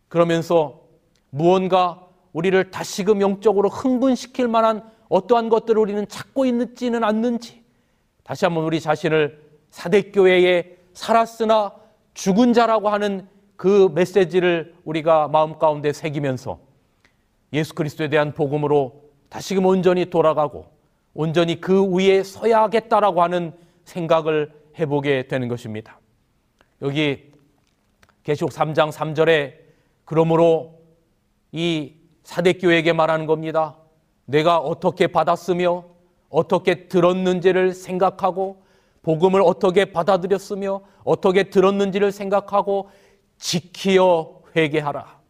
그러면서 0.07 0.81
무언가 1.29 2.05
우리를 2.33 2.69
다시금 2.69 3.21
영적으로 3.21 3.69
흥분시킬 3.69 4.47
만한 4.47 4.83
어떠한 5.09 5.49
것들을 5.49 5.79
우리는 5.79 6.07
찾고 6.07 6.45
있지는 6.45 7.03
않는지, 7.03 7.63
다시 8.23 8.45
한번 8.45 8.65
우리 8.65 8.79
자신을 8.81 9.46
사대교회에 9.69 10.77
살았으나 10.93 11.73
죽은 12.13 12.53
자라고 12.53 12.89
하는 12.89 13.27
그 13.55 13.89
메시지를 13.93 14.75
우리가 14.85 15.27
마음 15.27 15.57
가운데 15.57 15.93
새기면서 15.93 16.59
예수 17.53 17.73
그리스도에 17.73 18.09
대한 18.09 18.33
복음으로 18.33 19.03
다시금 19.29 19.65
온전히 19.65 20.09
돌아가고 20.09 20.65
온전히 21.13 21.59
그 21.59 21.85
위에 21.85 22.23
서야겠다라고 22.23 23.21
하는 23.21 23.53
생각을 23.85 24.51
해보게 24.79 25.27
되는 25.27 25.47
것입니다. 25.47 25.99
여기 26.81 27.31
계시록 28.23 28.51
3장 28.51 28.91
3절에 28.91 29.53
그러므로 30.05 30.79
이 31.51 31.93
사대교회에게 32.23 32.93
말하는 32.93 33.25
겁니다. 33.25 33.77
내가 34.25 34.57
어떻게 34.57 35.07
받았으며 35.07 35.85
어떻게 36.29 36.87
들었는지를 36.87 37.73
생각하고 37.73 38.61
복음을 39.07 39.41
어떻게 39.41 39.85
받아들였으며 39.85 40.81
어떻게 41.05 41.43
들었는지를 41.49 42.11
생각하고 42.11 42.89
지키어 43.37 44.41
회개하라. 44.53 45.21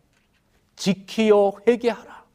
지키어 0.76 1.52
회개하라. 1.68 2.26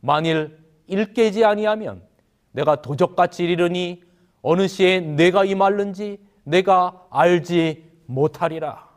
만일 0.00 0.58
일깨지 0.88 1.44
아니하면 1.44 2.02
내가 2.50 2.82
도적같이 2.82 3.44
이르니 3.44 4.02
어느 4.42 4.66
시에 4.66 4.98
내가 4.98 5.44
임할는지 5.44 6.18
내가 6.42 7.06
알지 7.10 7.88
못하리라. 8.06 8.88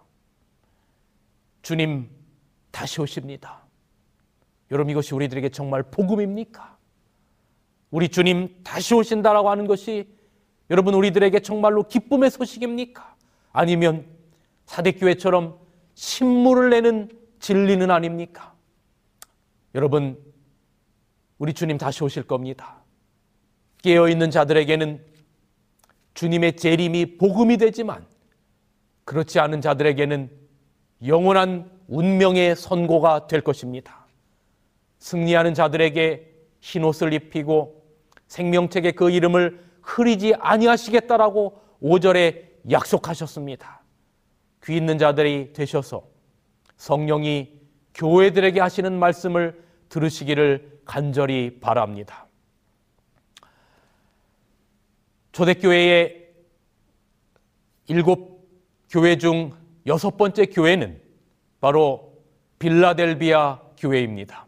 주님 1.62 2.10
다시 2.72 3.00
오십니다. 3.00 3.62
여러분 4.72 4.90
이것이 4.90 5.14
우리들에게 5.14 5.50
정말 5.50 5.84
복음입니까? 5.84 6.78
우리 7.92 8.10
주님 8.10 8.62
다시 8.64 8.96
오신다라고 8.96 9.52
하는 9.52 9.68
것이 9.68 10.15
여러분 10.70 10.94
우리들에게 10.94 11.40
정말로 11.42 11.84
기쁨의 11.84 12.32
소식입니까? 12.32 13.16
아니면 13.52 14.06
사대교회처럼 14.66 15.58
신물을 15.94 16.70
내는 16.72 17.10
진리는 17.40 17.90
아닙니까? 17.92 18.54
여러분 19.76 20.18
우리 21.38 21.54
주님 21.54 21.78
다시 21.78 22.04
오실 22.04 22.24
겁니다. 22.24 22.78
깨어 23.84 24.10
있는 24.10 24.32
자들에게는 24.32 25.04
주님의 26.16 26.56
재림이 26.56 27.18
복음이 27.18 27.58
되지만 27.58 28.06
그렇지 29.04 29.40
않은 29.40 29.62
자들에게는 29.62 30.32
영원한 31.06 31.70
운명의 31.88 32.56
선고가 32.56 33.28
될 33.28 33.42
것입니다. 33.42 34.08
승리하는 34.98 35.54
자들에게 35.54 36.34
흰 36.62 36.84
옷을 36.84 37.14
입히고 37.14 37.86
생명책에 38.28 38.94
그 38.94 39.12
이름을 39.12 39.65
흐리지 39.86 40.34
아니하시겠다라고 40.40 41.62
5절에 41.82 42.72
약속하셨습니다. 42.72 43.82
귀 44.66 44.76
있는 44.76 44.98
자들이 44.98 45.54
되셔서 45.54 46.08
성령이 46.78 47.54
교회들에게 47.94 48.60
하시는 48.60 48.98
말씀을 48.98 49.64
들으시기를 49.90 50.82
간절히 50.86 51.60
바랍니다. 51.60 52.26
초대교회의 55.32 56.30
일곱 57.88 58.50
교회 58.90 59.18
중 59.18 59.54
여섯 59.86 60.18
번째 60.18 60.48
교회는 60.48 61.00
바로 61.62 62.24
빌라델비아 62.58 63.62
교회입니다. 63.78 64.48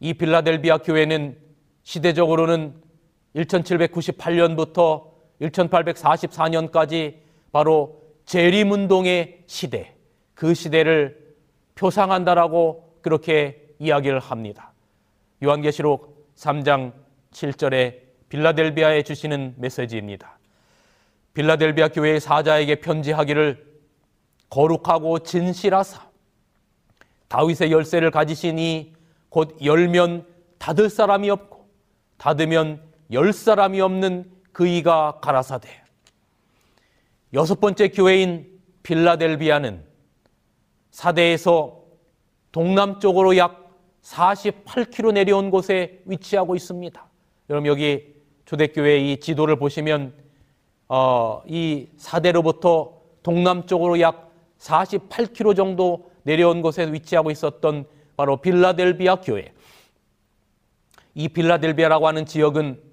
이 0.00 0.14
빌라델비아 0.14 0.78
교회는 0.78 1.38
시대적으로는 1.82 2.89
1798년부터 3.36 5.10
1844년까지 5.40 7.16
바로 7.52 8.00
재림운동의 8.26 9.44
시대, 9.46 9.94
그 10.34 10.54
시대를 10.54 11.34
표상한다라고 11.74 12.98
그렇게 13.00 13.74
이야기를 13.78 14.20
합니다. 14.20 14.72
요한계시록 15.42 16.34
3장 16.36 16.92
7절에 17.32 18.00
빌라델비아에 18.28 19.02
주시는 19.02 19.54
메시지입니다. 19.56 20.38
빌라델비아 21.34 21.88
교회의 21.88 22.20
사자에게 22.20 22.76
편지하기를 22.76 23.66
거룩하고 24.50 25.20
진실하사 25.20 26.08
다윗의 27.28 27.70
열쇠를 27.70 28.10
가지시니 28.10 28.94
곧 29.28 29.56
열면 29.64 30.26
닫을 30.58 30.90
사람이 30.90 31.30
없고 31.30 31.68
닫으면 32.18 32.89
열 33.12 33.32
사람이 33.32 33.80
없는 33.80 34.30
그이가 34.52 35.18
가라사대. 35.20 35.68
여섯 37.32 37.60
번째 37.60 37.88
교회인 37.88 38.46
빌라델비아는 38.82 39.84
사대에서 40.90 41.82
동남쪽으로 42.52 43.36
약 43.36 43.70
48km 44.02 45.12
내려온 45.12 45.50
곳에 45.50 46.00
위치하고 46.04 46.56
있습니다. 46.56 47.04
여러분 47.50 47.66
여기 47.66 48.14
초대교회 48.46 48.98
이 48.98 49.20
지도를 49.20 49.56
보시면 49.56 50.14
어, 50.88 51.42
이 51.46 51.88
사대로부터 51.96 53.00
동남쪽으로 53.22 54.00
약 54.00 54.30
48km 54.58 55.54
정도 55.54 56.10
내려온 56.22 56.62
곳에 56.62 56.90
위치하고 56.92 57.30
있었던 57.30 57.86
바로 58.16 58.38
빌라델비아 58.38 59.16
교회. 59.16 59.52
이 61.14 61.28
빌라델비아라고 61.28 62.06
하는 62.06 62.26
지역은 62.26 62.89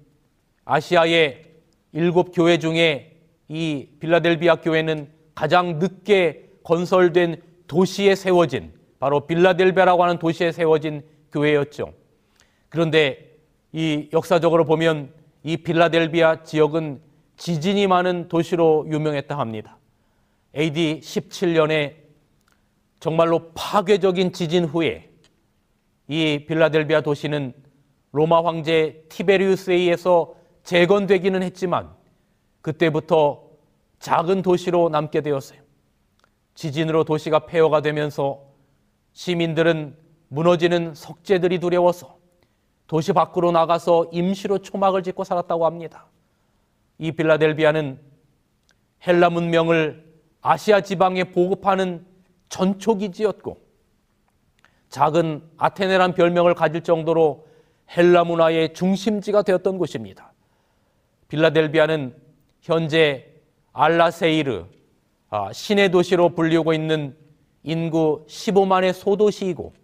아시아의 0.68 1.44
일곱 1.92 2.30
교회 2.34 2.58
중에 2.58 3.16
이 3.48 3.88
빌라델비아 4.00 4.56
교회는 4.56 5.08
가장 5.34 5.78
늦게 5.78 6.50
건설된 6.62 7.40
도시에 7.66 8.14
세워진 8.14 8.74
바로 9.00 9.26
빌라델비아라고 9.26 10.04
하는 10.04 10.18
도시에 10.18 10.52
세워진 10.52 11.02
교회였죠. 11.32 11.94
그런데 12.68 13.38
이 13.72 14.10
역사적으로 14.12 14.66
보면 14.66 15.10
이 15.42 15.56
빌라델비아 15.56 16.42
지역은 16.42 17.00
지진이 17.38 17.86
많은 17.86 18.28
도시로 18.28 18.84
유명했다 18.90 19.38
합니다. 19.38 19.78
AD 20.54 21.00
17년에 21.02 21.94
정말로 23.00 23.52
파괴적인 23.54 24.32
지진 24.32 24.66
후에 24.66 25.08
이 26.08 26.44
빌라델비아 26.46 27.00
도시는 27.00 27.54
로마 28.12 28.44
황제 28.44 29.04
티베리우스 29.08 29.70
에 29.70 29.74
의해서 29.74 30.37
재건되기는 30.68 31.42
했지만 31.44 31.88
그때부터 32.60 33.42
작은 34.00 34.42
도시로 34.42 34.90
남게 34.90 35.22
되었어요. 35.22 35.62
지진으로 36.52 37.04
도시가 37.04 37.46
폐허가 37.46 37.80
되면서 37.80 38.42
시민들은 39.14 39.96
무너지는 40.28 40.94
석재들이 40.94 41.58
두려워서 41.58 42.18
도시 42.86 43.14
밖으로 43.14 43.50
나가서 43.50 44.10
임시로 44.12 44.58
초막을 44.58 45.02
짓고 45.02 45.24
살았다고 45.24 45.64
합니다. 45.64 46.04
이 46.98 47.12
빌라델비아는 47.12 47.98
헬라 49.06 49.30
문명을 49.30 50.04
아시아 50.42 50.82
지방에 50.82 51.32
보급하는 51.32 52.04
전초기지였고 52.50 53.56
작은 54.90 55.48
아테네란 55.56 56.12
별명을 56.12 56.52
가질 56.52 56.82
정도로 56.82 57.46
헬라 57.96 58.24
문화의 58.24 58.74
중심지가 58.74 59.40
되었던 59.40 59.78
곳입니다. 59.78 60.34
빌라델비아는 61.28 62.14
현재 62.60 63.26
알라세이르 63.72 64.64
아, 65.30 65.52
신의 65.52 65.90
도시로 65.90 66.30
불리고 66.30 66.72
있는 66.72 67.16
인구 67.62 68.24
15만의 68.26 68.92
소도시이고 68.94 69.74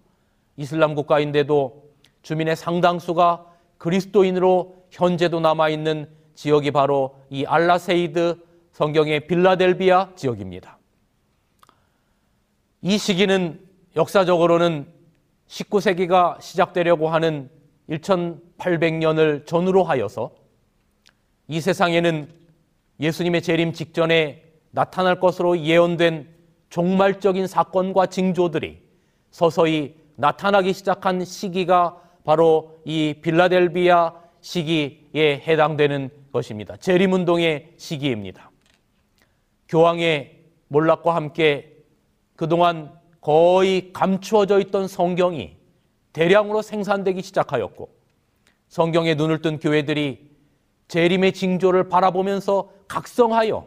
이슬람 0.57 0.95
국가인데도 0.95 1.85
주민의 2.23 2.57
상당수가 2.57 3.47
그리스도인으로 3.77 4.87
현재도 4.91 5.41
남아 5.41 5.69
있는 5.69 6.09
지역이 6.35 6.71
바로 6.71 7.17
이 7.29 7.45
알라세이드 7.45 8.39
성경의 8.73 9.27
빌라델비아 9.27 10.15
지역입니다. 10.17 10.79
이 12.81 12.99
시기는 12.99 13.61
역사적으로는 13.97 14.87
19세기가 15.47 16.41
시작되려고 16.41 17.09
하는 17.09 17.51
1800년을 17.91 19.47
전후로 19.47 19.85
하여서 19.85 20.31
이 21.49 21.61
세상에는 21.61 22.29
예수님의 23.01 23.43
재림 23.43 23.73
직전에 23.73 24.43
나타날 24.71 25.21
것으로 25.21 25.59
예언된 25.59 26.29
종말적인 26.71 27.47
사건과 27.47 28.07
징조들이 28.07 28.83
서서히 29.31 29.97
나타나기 30.17 30.73
시작한 30.73 31.25
시기가 31.25 32.01
바로 32.25 32.81
이 32.85 33.15
빌라델비아 33.21 34.15
시기에 34.41 35.43
해당되는 35.47 36.11
것입니다. 36.33 36.77
재림운동의 36.77 37.75
시기입니다. 37.77 38.51
교황의 39.69 40.39
몰락과 40.69 41.15
함께 41.15 41.77
그동안 42.37 42.93
거의 43.21 43.93
감추어져 43.93 44.61
있던 44.61 44.89
성경이 44.89 45.57
대량으로 46.13 46.63
생산되기 46.63 47.23
시작하였고 47.23 47.89
성경에 48.69 49.15
눈을 49.15 49.41
뜬 49.41 49.59
교회들이 49.59 50.34
재림의 50.89 51.33
징조를 51.33 51.89
바라보면서 51.89 52.71
각성하여 52.89 53.67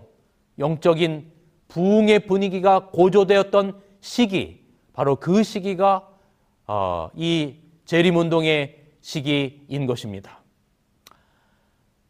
영적인 0.60 1.32
부흥의 1.68 2.28
분위기가 2.28 2.88
고조되었던 2.88 3.82
시기 4.02 4.66
바로 4.94 5.16
그 5.16 5.44
시기가 5.44 6.08
어, 6.66 7.10
이 7.16 7.56
재림운동의 7.86 8.84
시기인 9.02 9.86
것입니다. 9.86 10.42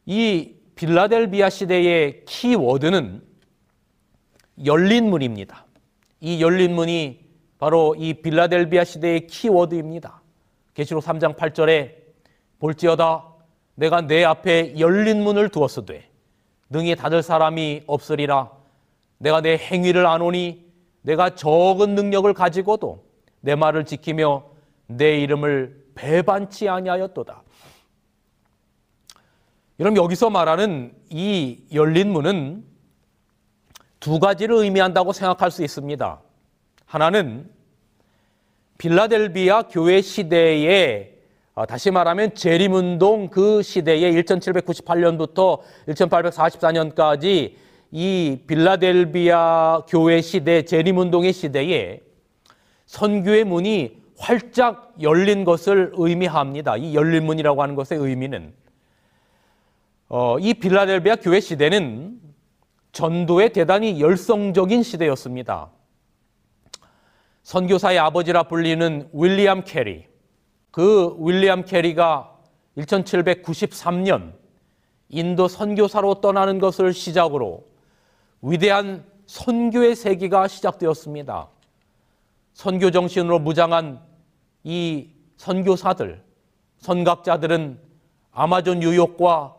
이 0.05 0.55
빌라델비아 0.75 1.49
시대의 1.49 2.23
키워드는 2.25 3.21
열린 4.65 5.09
문입니다. 5.09 5.65
이 6.19 6.41
열린 6.41 6.73
문이 6.73 7.25
바로 7.59 7.95
이 7.95 8.13
빌라델비아 8.13 8.83
시대의 8.83 9.27
키워드입니다. 9.27 10.21
계시록 10.73 11.03
3장 11.03 11.35
8절에 11.35 11.95
볼지어다 12.59 13.36
내가 13.77 14.01
내 14.01 14.23
앞에 14.23 14.79
열린 14.79 15.23
문을 15.23 15.49
두었으되 15.49 16.09
능히 16.69 16.95
닫을 16.95 17.21
사람이 17.21 17.83
없으리라. 17.85 18.51
내가 19.19 19.41
내 19.41 19.55
행위를 19.55 20.07
아노니 20.07 20.65
내가 21.03 21.35
적은 21.35 21.93
능력을 21.93 22.33
가지고도 22.33 23.05
내 23.39 23.55
말을 23.55 23.85
지키며 23.85 24.45
내 24.87 25.19
이름을 25.19 25.89
배반치 25.93 26.67
아니하였도다. 26.67 27.43
여러분 29.79 30.03
여기서 30.03 30.31
말하는 30.31 30.91
이 31.11 31.63
열린 31.71 32.11
문은 32.11 32.65
두 33.99 34.19
가지를 34.19 34.55
의미한다고 34.55 35.13
생각할 35.13 35.51
수 35.51 35.63
있습니다. 35.63 36.19
하나는 36.87 37.47
빌라델비아 38.79 39.63
교회 39.63 40.01
시대에 40.01 41.13
어, 41.13 41.16
다시 41.65 41.89
말하면 41.89 42.35
재림운동 42.35 43.29
그 43.29 43.63
시대에 43.63 44.11
1798년부터 44.21 45.59
1844년까지 45.87 47.55
이 47.91 48.39
빌라델비아 48.45 49.81
교회 49.87 50.21
시대 50.21 50.63
재림운동의 50.63 51.33
시대에 51.33 52.01
선교의 52.85 53.43
문이 53.45 53.97
활짝 54.19 54.93
열린 55.01 55.45
것을 55.45 55.91
의미합니다. 55.95 56.77
이 56.77 56.95
열린 56.95 57.25
문이라고 57.25 57.61
하는 57.61 57.75
것의 57.75 57.99
의미는 58.01 58.53
어, 60.09 60.37
이 60.39 60.53
빌라델비아 60.53 61.17
교회 61.17 61.39
시대는 61.39 62.19
전도에 62.91 63.49
대단히 63.49 63.99
열성적인 64.01 64.83
시대였습니다. 64.83 65.69
선교사의 67.43 67.99
아버지라 67.99 68.43
불리는 68.43 69.09
윌리엄 69.13 69.63
캐리. 69.63 70.05
그 70.77 71.15
윌리엄 71.19 71.65
캐리가 71.65 72.37
1793년 72.77 74.33
인도 75.09 75.47
선교사로 75.47 76.21
떠나는 76.21 76.59
것을 76.59 76.93
시작으로 76.93 77.65
위대한 78.43 79.03
선교의 79.25 79.95
세기가 79.95 80.47
시작되었습니다. 80.47 81.47
선교 82.53 82.91
정신으로 82.91 83.39
무장한 83.39 83.99
이 84.63 85.09
선교사들, 85.37 86.23
선각자들은 86.77 87.79
아마존 88.31 88.83
유역과 88.83 89.55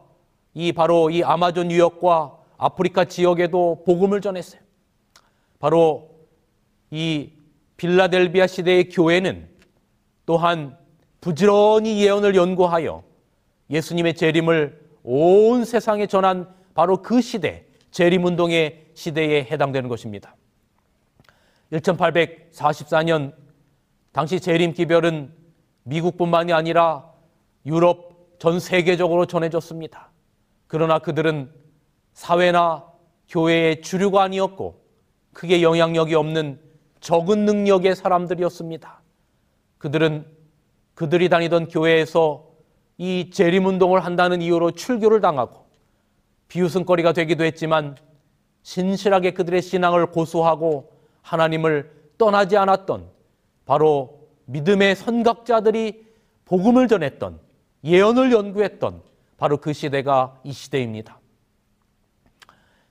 이 0.54 0.70
바로 0.70 1.10
이 1.10 1.24
아마존 1.24 1.72
유역과 1.72 2.38
아프리카 2.58 3.06
지역에도 3.06 3.82
복음을 3.84 4.20
전했어요. 4.20 4.60
바로 5.58 6.10
이 6.92 7.32
빌라델비아 7.76 8.46
시대의 8.46 8.90
교회는 8.90 9.48
또한 10.24 10.77
부지런히 11.20 12.02
예언을 12.02 12.34
연구하여 12.34 13.02
예수님의 13.70 14.14
재림을 14.14 14.80
온 15.02 15.64
세상에 15.64 16.06
전한 16.06 16.48
바로 16.74 17.02
그 17.02 17.20
시대, 17.20 17.66
재림운동의 17.90 18.90
시대에 18.94 19.44
해당되는 19.44 19.88
것입니다. 19.88 20.36
1844년 21.72 23.34
당시 24.12 24.40
재림 24.40 24.72
기별은 24.72 25.32
미국뿐만이 25.84 26.52
아니라 26.52 27.12
유럽 27.66 28.38
전 28.38 28.60
세계적으로 28.60 29.26
전해졌습니다. 29.26 30.10
그러나 30.66 30.98
그들은 30.98 31.50
사회나 32.12 32.84
교회의 33.28 33.82
주류가 33.82 34.22
아니었고 34.22 34.80
크게 35.32 35.62
영향력이 35.62 36.14
없는 36.14 36.60
적은 37.00 37.44
능력의 37.44 37.94
사람들이었습니다. 37.94 39.00
그들은 39.78 40.26
그들이 40.98 41.28
다니던 41.28 41.68
교회에서 41.68 42.44
이 42.96 43.30
재림운동을 43.30 44.04
한다는 44.04 44.42
이유로 44.42 44.72
출교를 44.72 45.20
당하고 45.20 45.64
비웃음거리가 46.48 47.12
되기도 47.12 47.44
했지만 47.44 47.96
신실하게 48.64 49.30
그들의 49.30 49.62
신앙을 49.62 50.06
고수하고 50.06 50.90
하나님을 51.22 51.88
떠나지 52.18 52.56
않았던 52.56 53.10
바로 53.64 54.26
믿음의 54.46 54.96
선각자들이 54.96 56.04
복음을 56.46 56.88
전했던 56.88 57.38
예언을 57.84 58.32
연구했던 58.32 59.00
바로 59.36 59.58
그 59.58 59.72
시대가 59.72 60.40
이 60.42 60.52
시대입니다. 60.52 61.20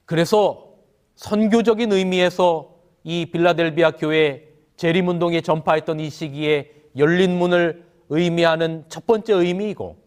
그래서 0.06 0.76
선교적인 1.16 1.92
의미에서 1.92 2.74
이 3.04 3.26
빌라델비아 3.26 3.92
교회 3.92 4.48
재림운동에 4.78 5.42
전파했던 5.42 6.00
이 6.00 6.10
시기에 6.10 6.72
열린 6.96 7.38
문을 7.38 7.87
의미하는 8.10 8.86
첫 8.90 9.06
번째 9.06 9.34
의미이고 9.34 9.98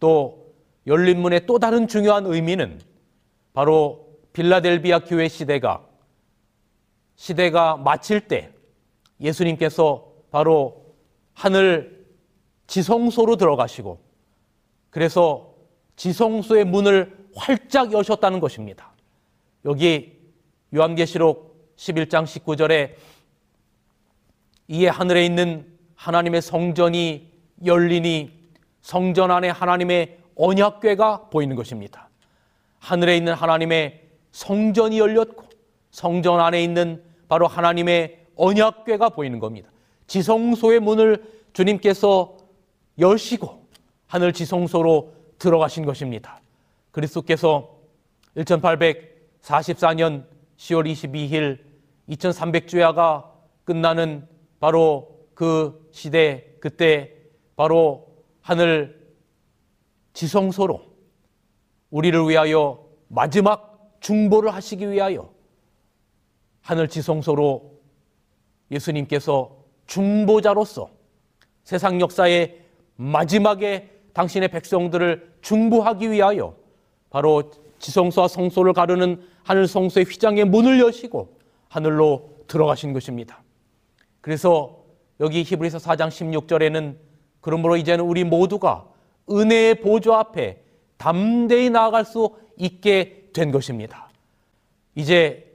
또 0.00 0.54
열린 0.86 1.20
문의 1.20 1.46
또 1.46 1.58
다른 1.58 1.88
중요한 1.88 2.26
의미는 2.26 2.80
바로 3.52 4.08
빌라델비아 4.32 5.00
교회 5.00 5.28
시대가 5.28 5.84
시대가 7.16 7.76
마칠 7.76 8.28
때 8.28 8.52
예수님께서 9.20 10.12
바로 10.30 10.94
하늘 11.34 12.06
지성소로 12.68 13.36
들어가시고 13.36 14.00
그래서 14.90 15.54
지성소의 15.96 16.64
문을 16.64 17.28
활짝 17.34 17.92
여셨다는 17.92 18.40
것입니다. 18.40 18.92
여기 19.64 20.18
요한계시록 20.74 21.74
11장 21.76 22.24
19절에 22.24 22.94
이에 24.68 24.88
하늘에 24.88 25.24
있는 25.24 25.66
하나님의 25.94 26.42
성전이 26.42 27.32
열리니 27.64 28.30
성전 28.80 29.30
안에 29.30 29.48
하나님의 29.48 30.18
언약궤가 30.36 31.28
보이는 31.30 31.56
것입니다. 31.56 32.08
하늘에 32.78 33.16
있는 33.16 33.34
하나님의 33.34 34.08
성전이 34.32 34.98
열렸고 34.98 35.44
성전 35.90 36.40
안에 36.40 36.62
있는 36.62 37.02
바로 37.28 37.46
하나님의 37.46 38.26
언약궤가 38.36 39.10
보이는 39.10 39.38
겁니다. 39.38 39.70
지성소의 40.06 40.80
문을 40.80 41.24
주님께서 41.52 42.36
여시고 42.98 43.66
하늘 44.06 44.32
지성소로 44.32 45.12
들어가신 45.38 45.84
것입니다. 45.84 46.40
그리스도께서 46.92 47.76
1844년 48.36 50.24
10월 50.56 50.90
22일 50.90 51.58
2300주야가 52.08 53.24
끝나는 53.64 54.26
바로 54.60 55.18
그 55.34 55.88
시대 55.92 56.54
그때 56.60 57.17
바로 57.58 58.06
하늘 58.40 58.96
지성소로 60.12 60.80
우리를 61.90 62.28
위하여 62.28 62.86
마지막 63.08 63.98
중보를 63.98 64.54
하시기 64.54 64.88
위하여 64.88 65.28
하늘 66.60 66.86
지성소로 66.86 67.80
예수님께서 68.70 69.56
중보자로서 69.88 70.90
세상 71.64 72.00
역사의 72.00 72.64
마지막에 72.94 73.90
당신의 74.12 74.50
백성들을 74.50 75.38
중보하기 75.42 76.12
위하여 76.12 76.54
바로 77.10 77.50
지성소와 77.80 78.28
성소를 78.28 78.72
가르는 78.72 79.20
하늘 79.42 79.66
성소의 79.66 80.06
휘장의 80.06 80.44
문을 80.44 80.78
여시고 80.78 81.36
하늘로 81.68 82.36
들어가신 82.46 82.92
것입니다. 82.92 83.42
그래서 84.20 84.84
여기 85.18 85.42
히브리서 85.42 85.78
4장 85.78 86.06
16절에는 86.06 87.07
그러므로 87.48 87.78
이제는 87.78 88.04
우리 88.04 88.24
모두가 88.24 88.86
은혜의 89.30 89.76
보좌 89.76 90.18
앞에 90.18 90.62
담대히 90.98 91.70
나아갈 91.70 92.04
수 92.04 92.36
있게 92.58 93.30
된 93.32 93.50
것입니다. 93.50 94.10
이제 94.94 95.50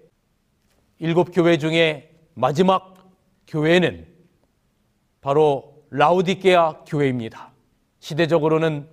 일곱 0.97 1.25
교회 1.31 1.59
중에 1.59 2.11
마지막 2.33 3.11
교회는 3.45 4.07
바로 5.21 5.83
라우디게아 5.91 6.85
교회입니다. 6.87 7.51
시대적으로는 7.99 8.89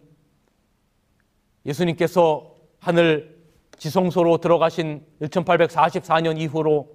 예수님께서 1.64 2.54
하늘 2.80 3.34
지성소로 3.78 4.42
들어가신 4.42 5.06
1844년 5.22 6.38
이후로 6.38 6.86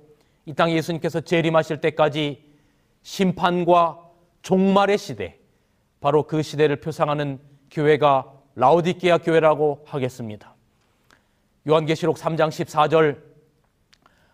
이 0.45 0.53
땅에 0.53 0.75
예수님께서 0.75 1.21
재림하실 1.21 1.81
때까지 1.81 2.45
심판과 3.01 4.07
종말의 4.43 4.99
시대, 4.99 5.39
바로 5.99 6.23
그 6.23 6.41
시대를 6.41 6.77
표상하는 6.77 7.39
교회가 7.71 8.31
라우디게아 8.55 9.19
교회라고 9.19 9.83
하겠습니다. 9.85 10.53
요한계시록 11.67 12.17
3장 12.17 12.49
14절 12.49 13.17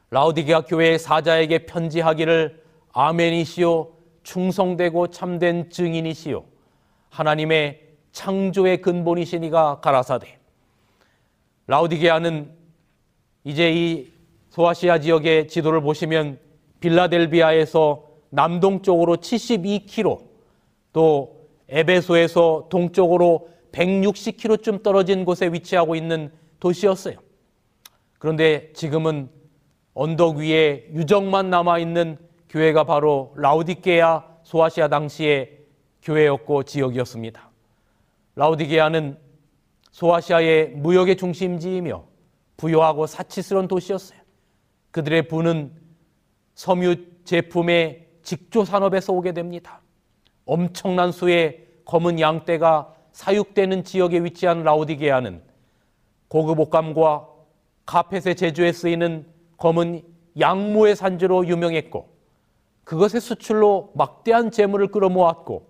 라우디게아 0.09 0.61
교회의 0.61 0.99
사자에게 0.99 1.65
편지하기를 1.65 2.61
아멘이시오 2.91 3.93
충성되고 4.23 5.07
참된 5.07 5.69
증인이시오 5.69 6.43
하나님의 7.09 7.81
창조의 8.11 8.81
근본이시니가 8.81 9.79
가라사대 9.79 10.37
라우디게아는 11.67 12.51
이제 13.45 13.71
이 13.71 14.11
소아시아 14.49 14.99
지역의 14.99 15.47
지도를 15.47 15.81
보시면 15.81 16.37
빌라델비아에서 16.81 18.03
남동쪽으로 18.29 19.17
72km 19.17 20.21
또 20.93 21.40
에베소에서 21.71 22.67
동쪽으로 22.69 23.49
160km쯤 23.71 24.83
떨어진 24.83 25.25
곳에 25.25 25.47
위치하고 25.47 25.95
있는 25.95 26.31
도시였어요. 26.59 27.15
그런데 28.19 28.71
지금은 28.73 29.29
언덕 29.93 30.37
위에 30.37 30.89
유적만 30.93 31.49
남아 31.49 31.79
있는 31.79 32.17
교회가 32.49 32.83
바로 32.83 33.33
라우디게아 33.37 34.25
소아시아 34.43 34.89
당시의 34.89 35.59
교회였고 36.03 36.63
지역이었습니다. 36.63 37.49
라우디게아는 38.35 39.17
소아시아의 39.91 40.69
무역의 40.71 41.15
중심지이며 41.17 42.03
부유하고 42.57 43.07
사치스러운 43.07 43.67
도시였어요. 43.67 44.19
그들의 44.91 45.27
부는 45.27 45.71
섬유 46.55 47.23
제품의 47.23 48.07
직조 48.23 48.65
산업에서 48.65 49.13
오게 49.13 49.31
됩니다. 49.31 49.80
엄청난 50.51 51.13
수의 51.13 51.65
검은 51.85 52.19
양떼가 52.19 52.93
사육되는 53.13 53.85
지역에 53.85 54.21
위치한 54.21 54.63
라우디게아는 54.63 55.41
고급 56.27 56.59
옷감과 56.59 57.25
카펫의 57.85 58.35
제조에 58.35 58.73
쓰이는 58.73 59.25
검은 59.55 60.01
양모의 60.37 60.97
산지로 60.97 61.47
유명했고 61.47 62.09
그것의 62.83 63.21
수출로 63.21 63.93
막대한 63.95 64.51
재물을 64.51 64.87
끌어모았고 64.87 65.69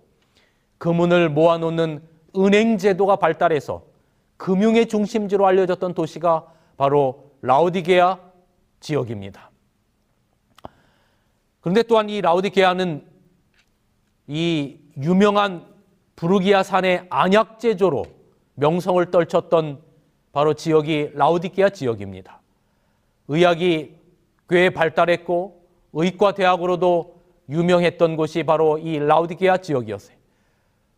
금은을 0.78 1.28
모아놓는 1.28 2.02
은행 2.38 2.76
제도가 2.76 3.14
발달해서 3.14 3.84
금융의 4.36 4.88
중심지로 4.88 5.46
알려졌던 5.46 5.94
도시가 5.94 6.52
바로 6.76 7.30
라우디게아 7.42 8.18
지역입니다. 8.80 9.48
그런데 11.60 11.84
또한 11.84 12.10
이 12.10 12.20
라우디게아는 12.20 13.11
이 14.26 14.78
유명한 15.00 15.66
부르기아 16.16 16.62
산의 16.62 17.06
안약 17.10 17.58
제조로 17.58 18.04
명성을 18.54 19.10
떨쳤던 19.10 19.80
바로 20.32 20.54
지역이 20.54 21.10
라우디게아 21.14 21.70
지역입니다. 21.70 22.40
의학이 23.28 23.96
꽤 24.48 24.70
발달했고 24.70 25.62
의과 25.92 26.34
대학으로도 26.34 27.22
유명했던 27.48 28.16
곳이 28.16 28.44
바로 28.44 28.78
이 28.78 28.98
라우디게아 28.98 29.58
지역이었어요. 29.58 30.16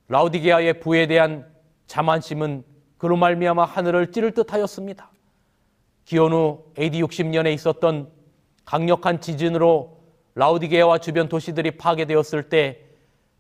라우디게아의 0.09 0.81
부에 0.81 1.07
대한 1.07 1.47
자만심은 1.87 2.65
그로 2.99 3.17
말미암아 3.17 3.65
하늘을 3.65 4.13
찌를 4.13 4.33
듯하였습니다. 4.33 5.11
기원 6.05 6.33
후 6.33 6.65
AD 6.79 7.03
60년에 7.03 7.53
있었던 7.55 8.11
강력한 8.65 9.21
지진으로 9.21 9.99
라우디게아와 10.35 10.99
주변 10.99 11.29
도시들이 11.29 11.73
파괴되었을 11.73 12.49
때 12.49 12.81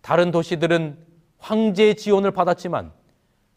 다른 0.04 0.30
도시들은 0.30 0.98
황제의 1.38 1.96
지원을 1.96 2.30
받았지만 2.30 2.92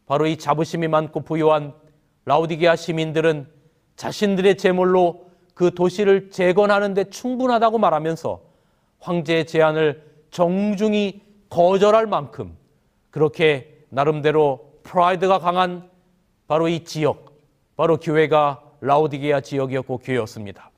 바로 0.05 0.25
이 0.27 0.37
자부심이 0.37 0.87
많고 0.87 1.19
부유한 1.19 1.73
라우디게아 2.23 2.77
시민들은 2.77 3.49
자신들의 3.97 4.55
재물로 4.55 5.29
그 5.53 5.73
도시를 5.73 6.31
재건하는 6.31 6.93
데 6.93 7.03
충분하다고 7.09 7.79
말하면서 7.79 8.41
황제의 8.99 9.45
제안을 9.45 10.01
정중히 10.31 11.21
거절할 11.49 12.07
만큼 12.07 12.57
그렇게 13.09 13.83
나름대로 13.89 14.79
프라이드가 14.83 15.39
강한 15.39 15.89
바로 16.47 16.69
이 16.69 16.85
지역, 16.85 17.41
바로 17.75 17.97
교회가 17.97 18.63
라우디게아 18.79 19.41
지역이었고 19.41 19.97
교회였습니다. 19.97 20.71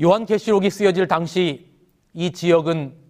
요한계시록이 0.00 0.70
쓰여질 0.70 1.06
당시 1.06 1.70
이 2.14 2.32
지역은 2.32 3.01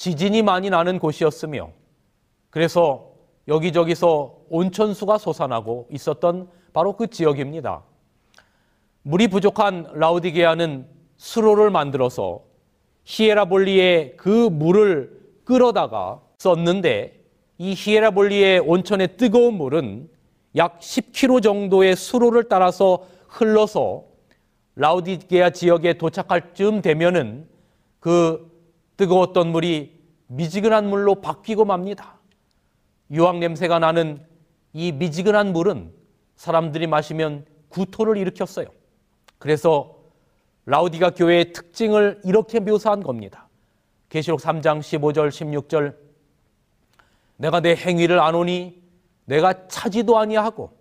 지진이 0.00 0.40
많이 0.40 0.70
나는 0.70 0.98
곳이었으며 0.98 1.72
그래서 2.48 3.10
여기저기서 3.48 4.34
온천수가 4.48 5.18
솟아나고 5.18 5.88
있었던 5.90 6.48
바로 6.72 6.96
그 6.96 7.08
지역입니다. 7.08 7.82
물이 9.02 9.28
부족한 9.28 9.90
라우디게아는 9.92 10.86
수로를 11.18 11.68
만들어서 11.68 12.40
히에라볼리에 13.04 14.14
그 14.16 14.48
물을 14.50 15.20
끌어다가 15.44 16.22
썼는데 16.38 17.22
이 17.58 17.74
히에라볼리의 17.76 18.60
온천의 18.60 19.18
뜨거운 19.18 19.52
물은 19.58 20.08
약 20.56 20.80
10km 20.80 21.42
정도의 21.42 21.94
수로를 21.94 22.44
따라서 22.48 23.04
흘러서 23.28 24.04
라우디게아 24.76 25.50
지역에 25.50 25.98
도착할 25.98 26.54
즈음 26.54 26.80
되면은 26.80 27.46
그 27.98 28.49
뜨거웠던 29.00 29.50
물이 29.50 29.98
미지근한 30.26 30.90
물로 30.90 31.22
바뀌고 31.22 31.64
맙니다. 31.64 32.18
유황 33.10 33.40
냄새가 33.40 33.78
나는 33.78 34.22
이 34.74 34.92
미지근한 34.92 35.54
물은 35.54 35.90
사람들이 36.36 36.86
마시면 36.86 37.46
구토를 37.70 38.18
일으켰어요. 38.18 38.66
그래서 39.38 39.96
라우디가 40.66 41.14
교회의 41.14 41.54
특징을 41.54 42.20
이렇게 42.24 42.60
묘사한 42.60 43.02
겁니다. 43.02 43.48
계시록 44.10 44.40
3장 44.40 44.80
15절 44.80 45.30
16절 45.30 45.96
내가 47.38 47.60
내 47.60 47.74
행위를 47.74 48.20
아노니 48.20 48.82
내가 49.24 49.66
차지도 49.66 50.18
아니하고 50.18 50.76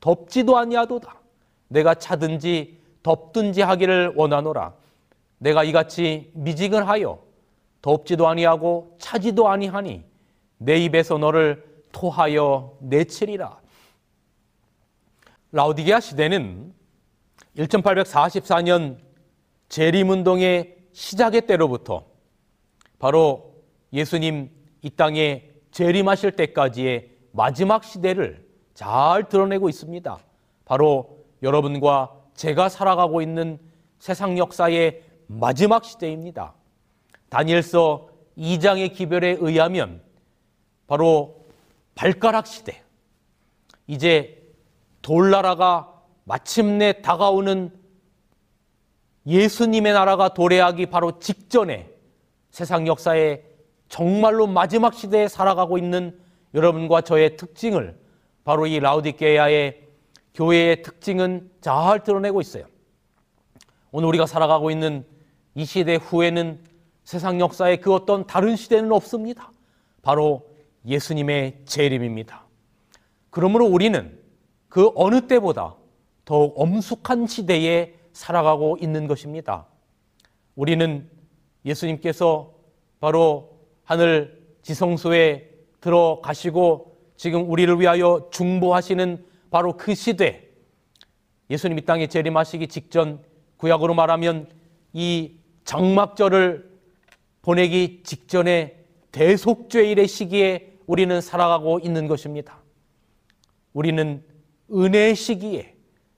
덥지도 0.00 0.58
아니하도다. 0.58 1.20
내가 1.68 1.94
차든지 1.94 2.82
덥든지 3.02 3.62
하기를 3.62 4.12
원하노라. 4.14 4.74
내가 5.38 5.64
이같이 5.64 6.30
미지근하여 6.34 7.31
덥지도 7.82 8.28
아니하고 8.28 8.96
차지도 8.98 9.48
아니하니 9.48 10.04
내 10.58 10.78
입에서 10.78 11.18
너를 11.18 11.64
토하여 11.92 12.78
내치리라. 12.80 13.60
라우디게아 15.50 16.00
시대는 16.00 16.72
1844년 17.56 18.98
재림운동의 19.68 20.78
시작의 20.92 21.46
때로부터 21.46 22.06
바로 22.98 23.54
예수님 23.92 24.50
이 24.80 24.90
땅에 24.90 25.50
재림하실 25.72 26.32
때까지의 26.36 27.10
마지막 27.32 27.84
시대를 27.84 28.46
잘 28.74 29.28
드러내고 29.28 29.68
있습니다. 29.68 30.18
바로 30.64 31.24
여러분과 31.42 32.16
제가 32.34 32.68
살아가고 32.68 33.20
있는 33.20 33.58
세상 33.98 34.38
역사의 34.38 35.02
마지막 35.26 35.84
시대입니다. 35.84 36.54
다니엘서 37.32 38.08
2장의 38.36 38.92
기별에 38.92 39.38
의하면 39.40 40.02
바로 40.86 41.46
발가락 41.94 42.46
시대. 42.46 42.82
이제 43.86 44.52
돌나라가 45.00 46.02
마침내 46.24 47.00
다가오는 47.00 47.72
예수님의 49.26 49.94
나라가 49.94 50.34
도래하기 50.34 50.86
바로 50.86 51.18
직전에 51.20 51.90
세상 52.50 52.86
역사의 52.86 53.42
정말로 53.88 54.46
마지막 54.46 54.92
시대에 54.92 55.26
살아가고 55.26 55.78
있는 55.78 56.20
여러분과 56.52 57.00
저의 57.00 57.38
특징을 57.38 57.98
바로 58.44 58.66
이 58.66 58.78
라우디게아의 58.78 59.88
교회의 60.34 60.82
특징은 60.82 61.50
잘 61.62 62.02
드러내고 62.02 62.42
있어요. 62.42 62.66
오늘 63.90 64.08
우리가 64.08 64.26
살아가고 64.26 64.70
있는 64.70 65.06
이 65.54 65.64
시대 65.64 65.94
후에는 65.94 66.71
세상 67.04 67.40
역사에 67.40 67.76
그 67.76 67.92
어떤 67.92 68.26
다른 68.26 68.56
시대는 68.56 68.92
없습니다. 68.92 69.52
바로 70.02 70.48
예수님의 70.86 71.62
재림입니다. 71.64 72.44
그러므로 73.30 73.66
우리는 73.66 74.18
그 74.68 74.90
어느 74.94 75.26
때보다 75.26 75.76
더욱 76.24 76.54
엄숙한 76.60 77.26
시대에 77.26 77.94
살아가고 78.12 78.78
있는 78.80 79.06
것입니다. 79.06 79.66
우리는 80.54 81.08
예수님께서 81.64 82.52
바로 83.00 83.58
하늘 83.84 84.42
지성소에 84.62 85.50
들어가시고 85.80 86.96
지금 87.16 87.50
우리를 87.50 87.80
위하여 87.80 88.28
중보하시는 88.32 89.24
바로 89.50 89.76
그 89.76 89.94
시대 89.94 90.48
예수님 91.50 91.78
이 91.78 91.84
땅에 91.84 92.06
재림하시기 92.06 92.68
직전 92.68 93.22
구약으로 93.58 93.94
말하면 93.94 94.48
이 94.92 95.36
장막절을 95.64 96.71
보내기 97.42 98.02
직전에 98.04 98.76
대속죄일의 99.10 100.08
시기에 100.08 100.78
우리는 100.86 101.20
살아가고 101.20 101.80
있는 101.80 102.06
것입니다. 102.08 102.58
우리는 103.72 104.24
은혜의 104.72 105.14
시기에 105.14 105.74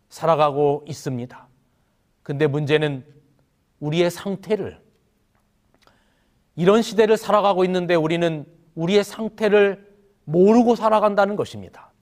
살아가고 0.09 0.85
있습니다. 0.87 1.49
근데 2.23 2.47
문제는 2.47 3.05
우리의 3.81 4.11
상태를 4.11 4.81
이런 6.57 6.83
시대를 6.83 7.17
살아가고 7.17 7.65
있는데 7.65 7.95
우리는 7.95 8.47
우리의 8.75 9.03
상태를 9.03 9.93
모르고 10.25 10.77
살아간다는 10.77 11.37
것입니다. 11.37 11.93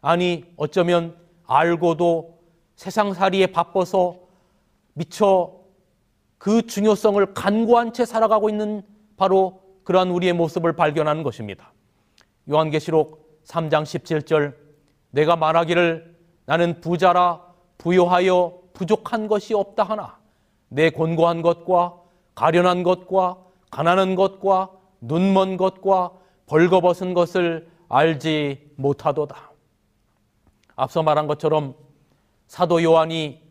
아니, 0.00 0.44
어쩌면 0.56 1.16
알고도 1.46 2.38
세상살이에 2.76 3.48
바빠서 3.48 4.18
미처 4.94 5.57
그 6.38 6.66
중요성을 6.66 7.34
간과한 7.34 7.92
채 7.92 8.04
살아가고 8.04 8.48
있는 8.48 8.82
바로 9.16 9.60
그러한 9.84 10.10
우리의 10.10 10.32
모습을 10.32 10.74
발견하는 10.74 11.22
것입니다. 11.22 11.72
요한계시록 12.48 13.44
3장 13.44 13.82
17절 13.82 14.54
내가 15.10 15.36
말하기를 15.36 16.16
나는 16.46 16.80
부자라 16.80 17.42
부요하여 17.76 18.58
부족한 18.72 19.28
것이 19.28 19.54
없다 19.54 19.82
하나 19.82 20.18
내 20.68 20.90
곤고한 20.90 21.42
것과 21.42 22.00
가련한 22.34 22.82
것과 22.82 23.38
가난한 23.70 24.14
것과 24.14 24.70
눈먼 25.00 25.56
것과 25.56 26.12
벌거벗은 26.46 27.14
것을 27.14 27.68
알지 27.88 28.72
못하도다. 28.76 29.50
앞서 30.76 31.02
말한 31.02 31.26
것처럼 31.26 31.74
사도 32.46 32.82
요한이 32.82 33.42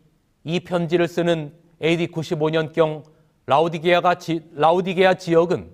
이 0.44 0.60
편지를 0.60 1.06
쓰는 1.06 1.52
AD 1.82 2.08
95년경 2.08 3.04
라우디게아가 3.46 4.16
지, 4.16 4.42
라우디게아 4.54 5.14
지역은 5.14 5.70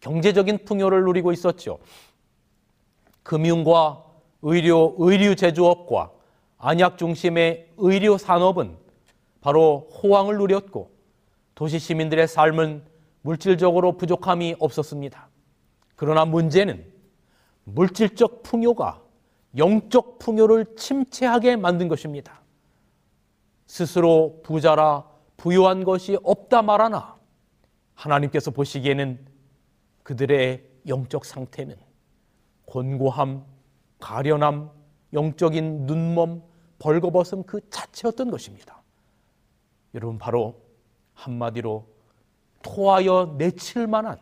경제적인 0.00 0.64
풍요를 0.64 1.02
누리고 1.04 1.32
있었죠. 1.32 1.78
금융과 3.22 4.04
의료, 4.42 4.94
의류 4.98 5.34
제조업과 5.34 6.12
안약 6.58 6.98
중심의 6.98 7.70
의료 7.76 8.18
산업은 8.18 8.76
바로 9.40 9.88
호황을 10.02 10.38
누렸고 10.38 10.90
도시 11.54 11.78
시민들의 11.78 12.28
삶은 12.28 12.82
물질적으로 13.22 13.96
부족함이 13.96 14.56
없었습니다. 14.58 15.28
그러나 15.96 16.24
문제는 16.24 16.86
물질적 17.64 18.44
풍요가 18.44 19.02
영적 19.56 20.18
풍요를 20.18 20.76
침체하게 20.76 21.56
만든 21.56 21.88
것입니다. 21.88 22.40
스스로 23.66 24.40
부자라 24.44 25.04
부유한 25.38 25.84
것이 25.84 26.18
없다 26.22 26.62
말하나 26.62 27.16
하나님께서 27.94 28.50
보시기에는 28.50 29.24
그들의 30.02 30.68
영적 30.86 31.24
상태는 31.24 31.76
곤고함, 32.66 33.44
가련함, 33.98 34.70
영적인 35.12 35.86
눈먼, 35.86 36.42
벌거벗음 36.78 37.44
그 37.44 37.60
자체였던 37.70 38.30
것입니다. 38.30 38.82
여러분 39.94 40.18
바로 40.18 40.60
한마디로 41.14 41.86
토하여 42.62 43.36
내칠 43.38 43.86
만한 43.86 44.18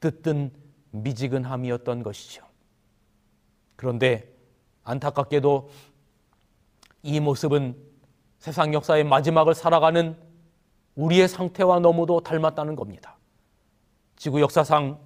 뜨뜬 0.00 0.52
미지근함이었던 0.90 2.02
것이죠. 2.02 2.44
그런데 3.76 4.32
안타깝게도 4.82 5.70
이 7.02 7.20
모습은 7.20 7.76
세상 8.38 8.74
역사의 8.74 9.04
마지막을 9.04 9.54
살아가는 9.54 10.23
우리의 10.96 11.28
상태와 11.28 11.80
너무도 11.80 12.20
닮았다는 12.20 12.76
겁니다. 12.76 13.16
지구 14.16 14.40
역사상 14.40 14.98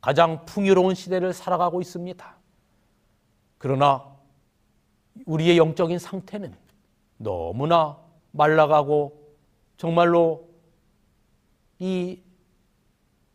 가장 0.00 0.44
풍요로운 0.46 0.94
시대를 0.94 1.32
살아가고 1.32 1.80
있습니다. 1.80 2.36
그러나 3.58 4.04
우리의 5.26 5.58
영적인 5.58 5.98
상태는 5.98 6.54
너무나 7.18 7.98
말라가고 8.32 9.36
정말로 9.76 10.48
이 11.78 12.22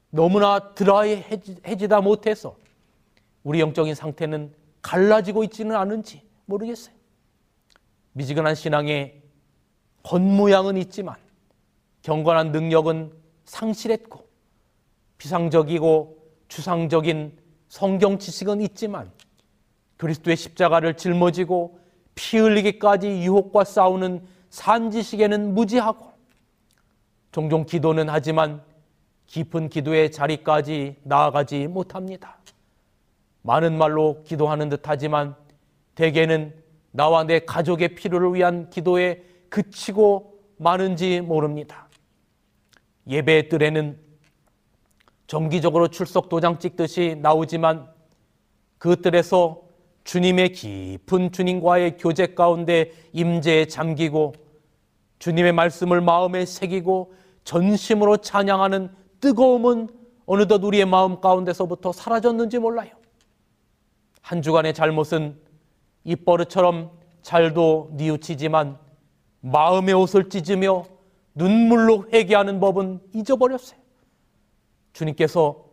너무나 0.10 0.74
드라이해지다 0.74 2.02
못해서 2.02 2.58
우리 3.44 3.62
영적인 3.62 3.96
상태는 3.96 4.54
갈라지고 4.82 5.44
있지는 5.46 5.76
않은지 5.76 6.22
모르겠어요. 6.46 6.96
미지근한 8.14 8.56
신앙의 8.56 9.22
겉모양은 10.04 10.78
있지만 10.78 11.16
경건한 12.08 12.54
능력은 12.54 13.12
상실했고 13.44 14.26
비상적이고 15.18 16.18
추상적인 16.48 17.38
성경 17.68 18.18
지식은 18.18 18.62
있지만 18.62 19.12
그리스도의 19.98 20.38
십자가를 20.38 20.96
짊어지고 20.96 21.82
피 22.16 22.38
흘리기까지 22.38 23.10
유혹과 23.10 23.66
싸우는 23.66 24.26
산지식에는 24.52 25.54
무지하고 25.54 26.14
종종 27.34 27.66
기도는 27.66 28.08
하지만 28.08 28.64
깊은 29.26 29.68
기도의 29.68 30.14
자리까지 30.14 30.96
나아가지 31.04 31.68
못합니다. 31.68 32.38
많은 33.42 33.78
말로 33.78 34.24
기도하는 34.24 34.70
듯 34.70 34.80
하지만 34.86 35.36
대개는 35.96 36.56
나와 36.92 37.26
내 37.26 37.40
가족의 37.40 37.96
필요를 37.96 38.34
위한 38.34 38.70
기도에 38.70 39.26
그치고 39.50 40.40
마는지 40.56 41.20
모릅니다. 41.20 41.87
예배 43.08 43.50
뜰에는 43.50 43.98
정기적으로 45.28 45.88
출석 45.90 46.30
도장 46.30 46.60
찍듯이 46.60 47.18
나오지만 47.22 47.90
그 48.78 49.02
뜰에서 49.02 49.62
주님의 50.04 50.54
깊은 50.54 51.32
주님과의 51.32 51.98
교제 51.98 52.28
가운데 52.28 52.92
임재에 53.12 53.66
잠기고 53.66 54.34
주님의 55.20 55.52
말씀을 55.54 56.00
마음에 56.02 56.46
새기고 56.46 57.14
전심으로 57.44 58.18
찬양하는 58.18 58.90
뜨거움은 59.20 59.90
어느덧 60.26 60.64
우리의 60.64 60.86
마음 60.86 61.20
가운데서부터 61.20 61.92
사라졌는지 61.92 62.60
몰라요. 62.60 62.92
한 64.22 64.42
주간의 64.42 64.74
잘못은 64.74 65.38
입버릇처럼 66.04 66.92
잘도 67.22 67.92
뉘우치지만 67.94 68.78
마음의 69.42 69.94
옷을 69.94 70.30
찢으며 70.30 70.86
눈물로 71.38 72.08
회개하는 72.12 72.60
법은 72.60 73.00
잊어버렸어요. 73.14 73.80
주님께서 74.94 75.66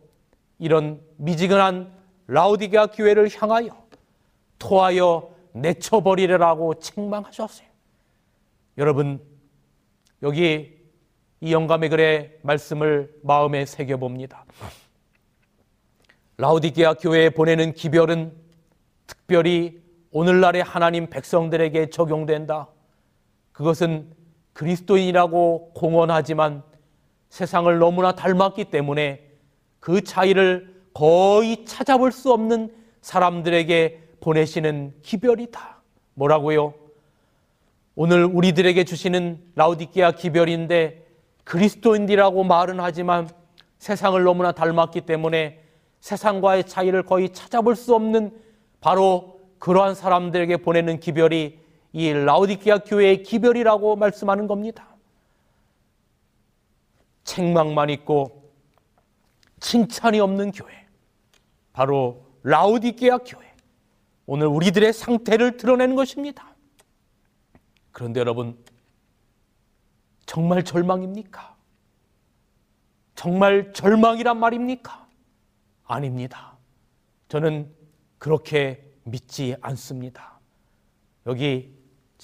이런 0.59 1.01
미지근한 1.17 1.91
라우디게아 2.27 2.87
교회를 2.87 3.29
향하여 3.35 3.85
토하여 4.59 5.35
내쳐버리라고 5.53 6.75
책망하셨어요. 6.75 7.67
여러분 8.77 9.19
여기 10.21 10.75
이 11.41 11.51
영감의 11.51 11.89
글의 11.89 12.39
말씀을 12.43 13.13
마음에 13.23 13.65
새겨봅니다. 13.65 14.45
라우디게아 16.37 16.95
교회에 16.95 17.31
보내는 17.31 17.73
기별은 17.73 18.35
특별히 19.07 19.81
오늘날의 20.11 20.63
하나님 20.63 21.09
백성들에게 21.09 21.89
적용된다. 21.89 22.67
그것은 23.51 24.13
그리스도인이라고 24.55 25.71
공언하지만 25.73 26.63
세상을 27.29 27.77
너무나 27.77 28.13
닮았기 28.13 28.65
때문에 28.65 29.21
그 29.81 30.01
차이를 30.01 30.73
거의 30.93 31.65
찾아볼 31.65 32.13
수 32.13 32.31
없는 32.31 32.73
사람들에게 33.01 34.01
보내시는 34.21 34.93
기별이다. 35.01 35.81
뭐라고요? 36.13 36.73
오늘 37.95 38.23
우리들에게 38.23 38.85
주시는 38.85 39.39
라우디게아 39.55 40.13
기별인데 40.13 41.05
그리스도인이라고 41.43 42.45
말은 42.45 42.79
하지만 42.79 43.29
세상을 43.77 44.23
너무나 44.23 44.53
닮았기 44.53 45.01
때문에 45.01 45.61
세상과의 45.99 46.63
차이를 46.63 47.03
거의 47.03 47.33
찾아볼 47.33 47.75
수 47.75 47.93
없는 47.93 48.31
바로 48.79 49.41
그러한 49.59 49.95
사람들에게 49.95 50.57
보내는 50.57 51.01
기별이 51.01 51.64
이 51.95 52.11
라우디게아 52.11 52.79
교회의 52.79 53.23
기별이라고 53.23 53.95
말씀하는 53.95 54.47
겁니다. 54.47 54.97
책망만 57.23 57.89
있고 57.91 58.51
칭찬이 59.61 60.19
없는 60.19 60.51
교회. 60.51 60.87
바로 61.71 62.25
라우디게아 62.43 63.19
교회. 63.19 63.55
오늘 64.25 64.47
우리들의 64.47 64.91
상태를 64.91 65.55
드러내는 65.55 65.95
것입니다. 65.95 66.53
그런데 67.93 68.19
여러분, 68.19 68.61
정말 70.25 70.63
절망입니까? 70.63 71.55
정말 73.15 73.71
절망이란 73.71 74.37
말입니까? 74.37 75.07
아닙니다. 75.85 76.57
저는 77.29 77.73
그렇게 78.17 78.85
믿지 79.05 79.55
않습니다. 79.61 80.41
여기 81.25 81.74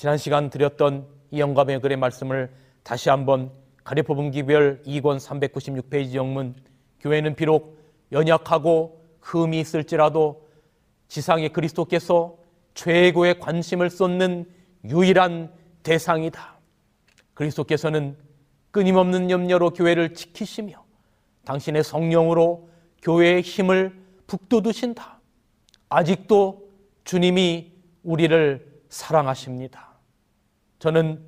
지난 0.01 0.17
시간 0.17 0.49
드렸던 0.49 1.05
이 1.29 1.39
영감의 1.39 1.79
글의 1.79 1.95
말씀을 1.95 2.51
다시 2.81 3.11
한번 3.11 3.51
가리포 3.83 4.15
분 4.15 4.31
기별 4.31 4.81
2권 4.81 5.19
396페이지 5.19 6.15
영문 6.15 6.55
교회는 7.01 7.35
비록 7.35 7.77
연약하고 8.11 8.99
흠이 9.21 9.59
있을지라도 9.59 10.49
지상의 11.07 11.49
그리스도께서 11.49 12.35
최고의 12.73 13.39
관심을 13.39 13.91
쏟는 13.91 14.49
유일한 14.85 15.53
대상이다. 15.83 16.57
그리스도께서는 17.35 18.17
끊임없는 18.71 19.29
염려로 19.29 19.69
교회를 19.69 20.15
지키시며 20.15 20.83
당신의 21.45 21.83
성령으로 21.83 22.69
교회의 23.03 23.41
힘을 23.43 24.01
북돋우신다. 24.25 25.19
아직도 25.89 26.71
주님이 27.03 27.71
우리를 28.01 28.67
사랑하십니다. 28.89 29.90
저는 30.81 31.21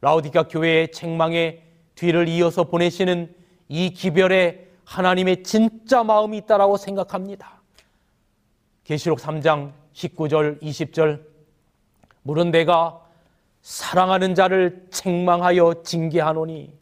라우디가 0.00 0.48
교회의 0.48 0.90
책망에 0.90 1.62
뒤를 1.94 2.26
이어서 2.26 2.64
보내시는 2.64 3.32
이 3.68 3.90
기별에 3.90 4.66
하나님의 4.84 5.44
진짜 5.44 6.02
마음이 6.02 6.38
있다라고 6.38 6.76
생각합니다. 6.76 7.60
계시록 8.82 9.20
3장 9.20 9.70
19절 9.94 10.60
20절 10.60 11.22
물은 12.22 12.50
내가 12.50 13.00
사랑하는 13.62 14.34
자를 14.34 14.84
책망하여 14.90 15.84
징계하노니 15.84 16.72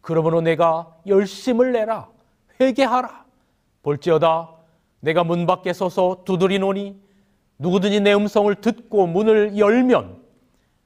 그러므로 0.00 0.40
내가 0.40 0.96
열심을 1.08 1.72
내라 1.72 2.08
회개하라 2.60 3.24
볼지어다 3.82 4.50
내가 5.00 5.24
문 5.24 5.44
밖에 5.46 5.72
서서 5.72 6.22
두드리노니 6.24 7.00
누구든지 7.58 8.00
내 8.00 8.14
음성을 8.14 8.54
듣고 8.54 9.08
문을 9.08 9.58
열면 9.58 10.27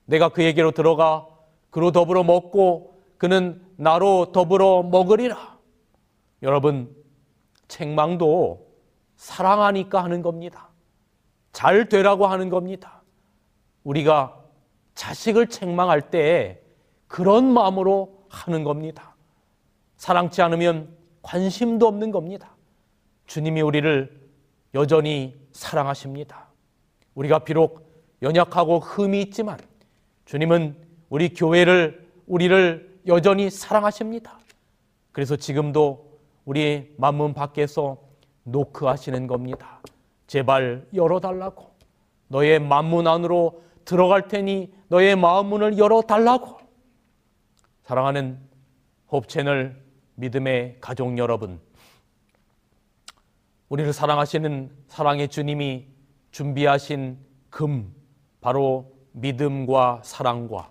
내가 0.04 0.28
그에게로 0.28 0.72
들어가 0.72 1.26
그로 1.70 1.90
더불어 1.92 2.22
먹고 2.24 3.00
그는 3.18 3.64
나로 3.76 4.32
더불어 4.32 4.82
먹으리라. 4.82 5.58
여러분 6.42 6.94
책망도 7.68 8.66
사랑하니까 9.16 10.02
하는 10.02 10.22
겁니다. 10.22 10.68
잘 11.52 11.88
되라고 11.88 12.26
하는 12.26 12.48
겁니다. 12.48 13.02
우리가 13.84 14.38
자식을 14.94 15.48
책망할 15.48 16.10
때 16.10 16.62
그런 17.06 17.52
마음으로 17.52 18.26
하는 18.28 18.64
겁니다. 18.64 19.14
사랑치 19.96 20.42
않으면 20.42 20.96
관심도 21.22 21.86
없는 21.86 22.10
겁니다. 22.10 22.56
주님이 23.26 23.62
우리를 23.62 24.20
여전히 24.74 25.40
사랑하십니다. 25.52 26.48
우리가 27.14 27.40
비록 27.40 27.88
연약하고 28.22 28.80
흠이 28.80 29.20
있지만 29.22 29.58
주님은 30.24 30.76
우리 31.08 31.34
교회를, 31.34 32.08
우리를 32.26 33.00
여전히 33.06 33.50
사랑하십니다. 33.50 34.38
그래서 35.12 35.36
지금도 35.36 36.18
우리 36.44 36.94
만문 36.96 37.34
밖에서 37.34 37.98
노크하시는 38.44 39.26
겁니다. 39.26 39.80
제발 40.26 40.86
열어달라고. 40.94 41.70
너의 42.28 42.58
만문 42.58 43.06
안으로 43.06 43.62
들어갈 43.84 44.28
테니 44.28 44.72
너의 44.88 45.16
마음 45.16 45.46
문을 45.46 45.78
열어달라고. 45.78 46.58
사랑하는 47.82 48.38
홉 49.10 49.28
채널 49.28 49.82
믿음의 50.14 50.78
가족 50.80 51.18
여러분. 51.18 51.60
우리를 53.68 53.92
사랑하시는 53.92 54.70
사랑의 54.86 55.28
주님이 55.28 55.86
준비하신 56.30 57.18
금, 57.50 57.94
바로 58.40 58.91
믿음과 59.12 60.02
사랑과 60.04 60.68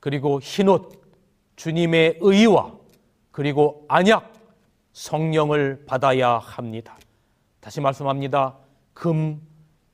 그리고 0.00 0.40
흰옷, 0.40 1.00
주님의 1.56 2.18
의와 2.20 2.72
그리고 3.30 3.84
안약, 3.88 4.32
성령을 4.92 5.84
받아야 5.86 6.38
합니다. 6.38 6.96
다시 7.60 7.80
말씀합니다. 7.80 8.56
금, 8.94 9.40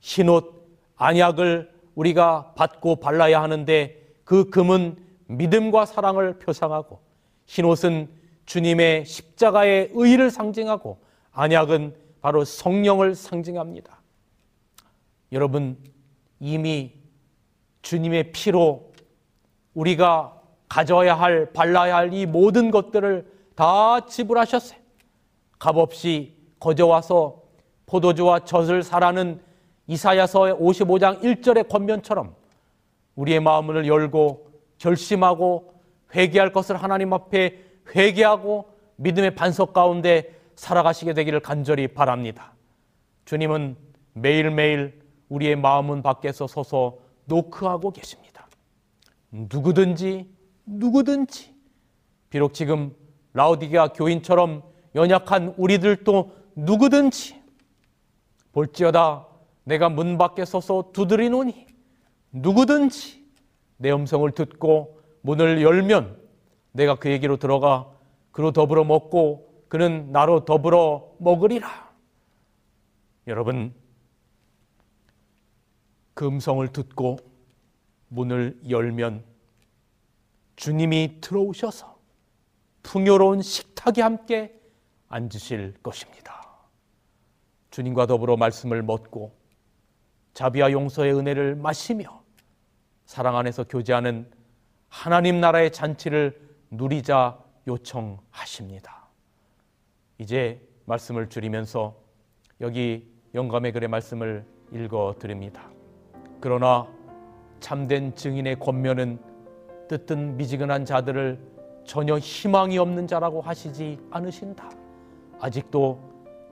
흰옷, 0.01 0.55
안약을 0.97 1.72
우리가 1.95 2.55
받고 2.55 2.97
발라야 2.97 3.43
하는데 3.43 4.03
그 4.25 4.51
금은 4.51 4.97
믿음과 5.27 5.87
사랑을 5.87 6.39
표상하고 6.39 7.01
흰옷은 7.47 8.09
주님의 8.47 9.05
십자가의 9.07 9.91
의를 9.93 10.31
상징하고 10.31 10.99
안약은 11.33 11.97
바로 12.20 12.45
성령을 12.45 13.14
상징합니다. 13.14 14.01
여러분 15.33 15.77
이미 16.41 16.93
주님의 17.85 18.32
피로 18.32 18.93
우리가 19.74 20.41
가져야 20.68 21.14
할 21.14 21.53
발라야 21.53 21.97
할 21.97 22.12
이 22.12 22.26
모든 22.26 22.70
것들을 22.70 23.30
다 23.55 24.05
지불하셨어요. 24.07 24.78
값없이 25.59 26.37
거저와서 26.59 27.43
포도주와 27.87 28.41
젖을 28.41 28.82
사라는 28.82 29.41
이사야서 29.87 30.59
55장 30.59 31.20
1절의 31.22 31.68
권면처럼 31.68 32.35
우리의 33.14 33.41
마음을 33.41 33.87
열고 33.87 34.51
결심하고 34.78 35.74
회개할 36.14 36.53
것을 36.53 36.76
하나님 36.76 37.12
앞에 37.12 37.62
회개하고 37.95 38.66
믿음의 38.97 39.35
반석 39.35 39.72
가운데 39.72 40.35
살아가시게 40.57 41.12
되기를 41.12 41.41
간절히 41.41 41.89
바랍니다. 41.89 42.55
주님은 43.26 43.76
매일매일 44.14 45.03
우리의 45.28 45.57
마음은 45.57 46.03
밖에서 46.03 46.47
서서 46.47 47.04
노크하고 47.27 47.91
계십니다. 47.91 48.49
누구든지 49.31 50.29
누구든지 50.66 51.55
비록 52.31 52.55
지금 52.55 52.95
라우디게아 53.33 53.89
교인처럼 53.89 54.62
연약한 54.95 55.55
우리들도 55.57 56.33
누구든지 56.57 57.43
볼지어다 58.53 59.27
내가 59.64 59.89
문 59.89 60.18
밖에 60.18 60.45
서서 60.45 60.91
두드리노니 60.93 61.66
누구든지 62.33 63.25
내 63.77 63.93
음성을 63.93 64.31
듣고 64.33 65.01
문을 65.22 65.62
열면 65.62 66.18
내가 66.72 66.97
그에게로 66.97 67.39
들어가 67.39 67.91
그로 68.31 68.53
더불어 68.53 68.85
먹고 68.85 69.64
그는 69.68 70.12
나로 70.12 70.45
더불어 70.45 71.14
먹으리라. 71.18 71.93
여러분 73.27 73.75
그 76.15 76.27
음성을 76.27 76.67
듣고 76.69 77.19
문을 78.09 78.61
열면 78.69 79.25
주님이 80.57 81.21
들어오셔서 81.21 81.99
풍요로운 82.83 83.43
식탁에 83.43 84.03
함께 84.03 84.61
앉으실 85.09 85.75
것입니다. 85.83 86.49
주님과 87.71 88.07
더불어 88.07 88.37
말씀을 88.37 88.83
먹고 88.83 89.37
자비와 90.35 90.71
용서의 90.71 91.15
은혜를 91.15 91.57
마시며 91.57 92.23
사랑 93.07 93.37
안에서 93.37 93.65
교제하는 93.65 94.31
하나님 94.89 95.41
나라의 95.41 95.73
잔치를 95.73 96.41
누리자 96.71 97.39
요청하십니다. 97.67 99.09
이제 100.19 100.61
말씀을 100.85 101.29
줄이면서 101.29 101.97
여기 102.61 103.12
영감의 103.35 103.73
글의 103.73 103.89
말씀을 103.89 104.45
읽어 104.73 105.17
드립니다. 105.19 105.74
그러나 106.45 106.86
참된 107.59 108.14
증인의 108.14 108.59
권면은 108.59 109.18
뜨뜻 109.88 110.12
미지근한 110.18 110.84
자들을 110.84 111.38
전혀 111.86 112.18
희망이 112.18 112.76
없는 112.76 113.07
자라고 113.07 113.40
하시지 113.40 113.99
않으신다. 114.11 114.68
아직도 115.40 115.99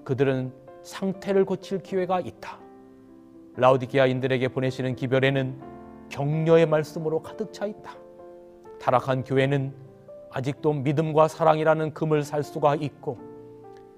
그들은 0.03 0.51
상태를 0.83 1.45
고칠 1.45 1.79
기회가 1.79 2.21
있다. 2.21 2.59
라우디게아인들에게 3.57 4.49
보내시는 4.49 4.97
기별에는 4.97 5.61
격려의 6.09 6.65
말씀으로 6.65 7.21
가득 7.21 7.53
차 7.53 7.67
있다. 7.67 7.95
타락한 8.81 9.25
교회는 9.25 9.75
아직도 10.31 10.73
믿음과 10.73 11.29
사랑이라는 11.29 11.93
금을 11.93 12.23
살 12.23 12.43
수가 12.43 12.77
있고 12.77 13.19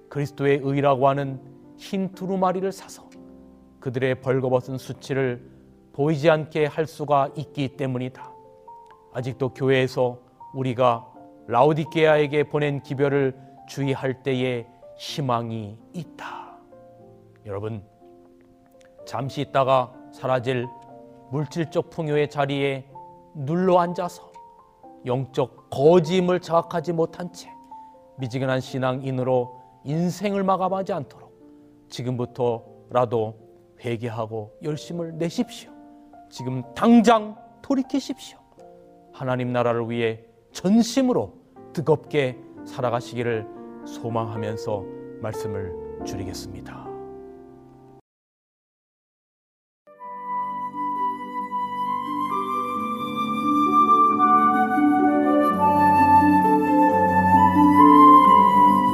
그리스도의 0.09 0.59
의라고 0.61 1.07
하는 1.07 1.39
흰 1.77 2.11
두루마리를 2.11 2.69
사서 2.73 3.09
그들의 3.79 4.19
벌거벗은 4.19 4.77
수치를 4.77 5.54
보이지 5.95 6.29
않게 6.29 6.65
할 6.65 6.87
수가 6.87 7.29
있기 7.37 7.77
때문이다. 7.77 8.29
아직도 9.13 9.53
교회에서 9.53 10.19
우리가 10.53 11.09
라우디게아에게 11.47 12.49
보낸 12.49 12.83
기별을 12.83 13.33
주의할 13.69 14.21
때에 14.21 14.67
희망이 14.97 15.77
있다. 15.93 16.57
여러분, 17.45 17.81
잠시 19.05 19.39
있다가 19.39 19.93
사라질 20.11 20.67
물질적 21.31 21.89
풍요의 21.91 22.29
자리에 22.29 22.85
눌러 23.33 23.79
앉아서 23.79 24.33
영적 25.05 25.69
거짐을 25.69 26.41
자각하지 26.41 26.91
못한 26.91 27.31
채 27.31 27.49
미지근한 28.17 28.59
신앙인으로 28.59 29.61
인생을 29.85 30.43
마감하지 30.43 30.91
않도록 30.91 31.31
지금부터라도 31.89 33.37
회개하고 33.79 34.57
열심을 34.61 35.17
내십시오. 35.17 35.74
지금 36.29 36.63
당장 36.73 37.35
돌이키십시오. 37.61 38.37
하나님 39.13 39.51
나라를 39.53 39.89
위해 39.89 40.21
전심으로 40.51 41.33
뜨겁게 41.73 42.37
살아가시기를 42.65 43.47
소망하면서 43.85 44.83
말씀을 45.21 45.73
줄이겠습니다. 46.05 46.85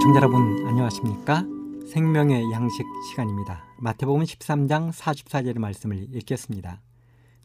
청자 0.01 0.17
여러분 0.17 0.67
안녕하십니까? 0.67 1.45
생명의 1.87 2.51
양식 2.51 2.85
시간입니다. 3.09 3.63
마태복음 3.79 4.23
13장 4.23 4.91
44절의 4.91 5.59
말씀을 5.59 6.07
읽겠습니다. 6.15 6.81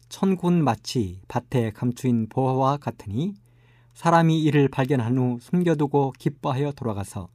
천군 0.09 0.63
마치 0.63 1.21
밭에 1.27 1.71
감추인 1.71 2.27
보화와 2.29 2.77
같으니 2.77 3.33
사람이 3.93 4.41
이를 4.41 4.67
발견한 4.69 5.17
후 5.17 5.37
숨겨두고 5.41 6.13
기뻐하여 6.17 6.71
돌아가서 6.71 7.29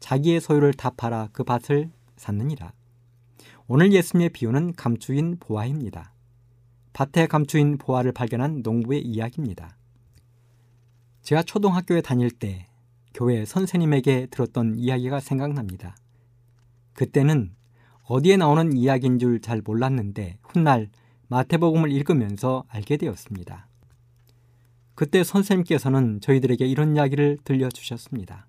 자기의 0.00 0.40
소유를 0.40 0.74
다 0.74 0.90
팔아 0.90 1.28
그 1.32 1.44
밭을 1.44 1.90
샀느니라. 2.16 2.72
오늘 3.66 3.92
예수님의 3.92 4.30
비유는 4.30 4.74
감추인 4.74 5.36
보화입니다. 5.38 6.12
밭에 6.92 7.26
감추인 7.26 7.78
보화를 7.78 8.12
발견한 8.12 8.62
농부의 8.62 9.02
이야기입니다. 9.02 9.76
제가 11.22 11.42
초등학교에 11.42 12.00
다닐 12.00 12.30
때 12.30 12.66
교회 13.14 13.44
선생님에게 13.44 14.26
들었던 14.26 14.74
이야기가 14.76 15.20
생각납니다. 15.20 15.96
그때는 16.94 17.54
어디에 18.04 18.36
나오는 18.36 18.76
이야기인 18.76 19.18
줄 19.18 19.40
잘 19.40 19.62
몰랐는데 19.64 20.38
훗날 20.42 20.90
마태복음을 21.30 21.92
읽으면서 21.92 22.64
알게 22.68 22.96
되었습니다. 22.96 23.68
그때 24.96 25.22
선생님께서는 25.22 26.20
저희들에게 26.20 26.66
이런 26.66 26.96
이야기를 26.96 27.38
들려주셨습니다. 27.44 28.48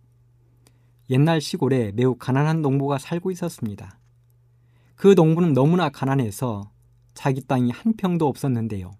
옛날 1.11 1.41
시골에 1.41 1.91
매우 1.91 2.15
가난한 2.15 2.63
농부가 2.63 2.97
살고 2.97 3.29
있었습니다. 3.31 3.99
그 4.95 5.13
농부는 5.15 5.53
너무나 5.53 5.89
가난해서 5.89 6.71
자기 7.13 7.41
땅이 7.41 7.69
한 7.71 7.93
평도 7.93 8.27
없었는데요. 8.27 8.91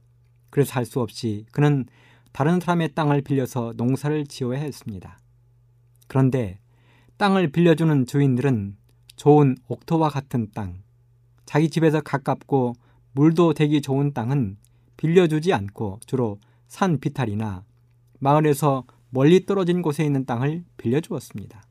그래서 0.52 0.74
할 0.74 0.86
수 0.86 1.02
없이 1.02 1.48
그는 1.52 1.86
다른 2.34 2.60
사람의 2.60 2.94
땅을 2.94 3.22
빌려서 3.22 3.74
농사를 3.78 4.28
지어야 4.28 4.60
했습니다. 4.60 5.20
그런데 6.08 6.60
땅을 7.18 7.52
빌려주는 7.52 8.06
주인들은 8.06 8.78
좋은 9.16 9.58
옥토와 9.68 10.10
같은 10.10 10.52
땅, 10.54 10.84
자기 11.46 11.70
집에서 11.70 12.00
가깝고 12.02 12.74
물도 13.14 13.53
되기 13.53 13.82
좋은 13.82 14.14
땅은 14.14 14.57
빌려주지 14.97 15.53
않고 15.53 15.99
주로 16.05 16.39
산 16.68 16.99
비탈이나 16.99 17.64
마을에서 18.20 18.86
멀리 19.09 19.45
떨어진 19.45 19.82
곳에 19.82 20.05
있는 20.05 20.26
땅을 20.26 20.64
빌려주었습니다. 20.78 21.64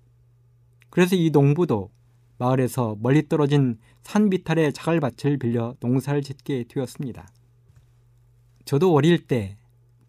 그래서 0.91 1.17
이 1.17 1.31
농부도 1.31 1.91
마을에서 2.39 2.97
멀리 3.01 3.29
떨어진 3.29 3.79
산 4.03 4.29
비탈의 4.29 4.73
자갈밭을 4.73 5.39
빌려 5.39 5.75
농사를 5.81 6.23
짓게 6.23 6.65
되었습니다. 6.69 7.29
저도 8.65 8.93
어릴 8.93 9.27
때 9.27 9.57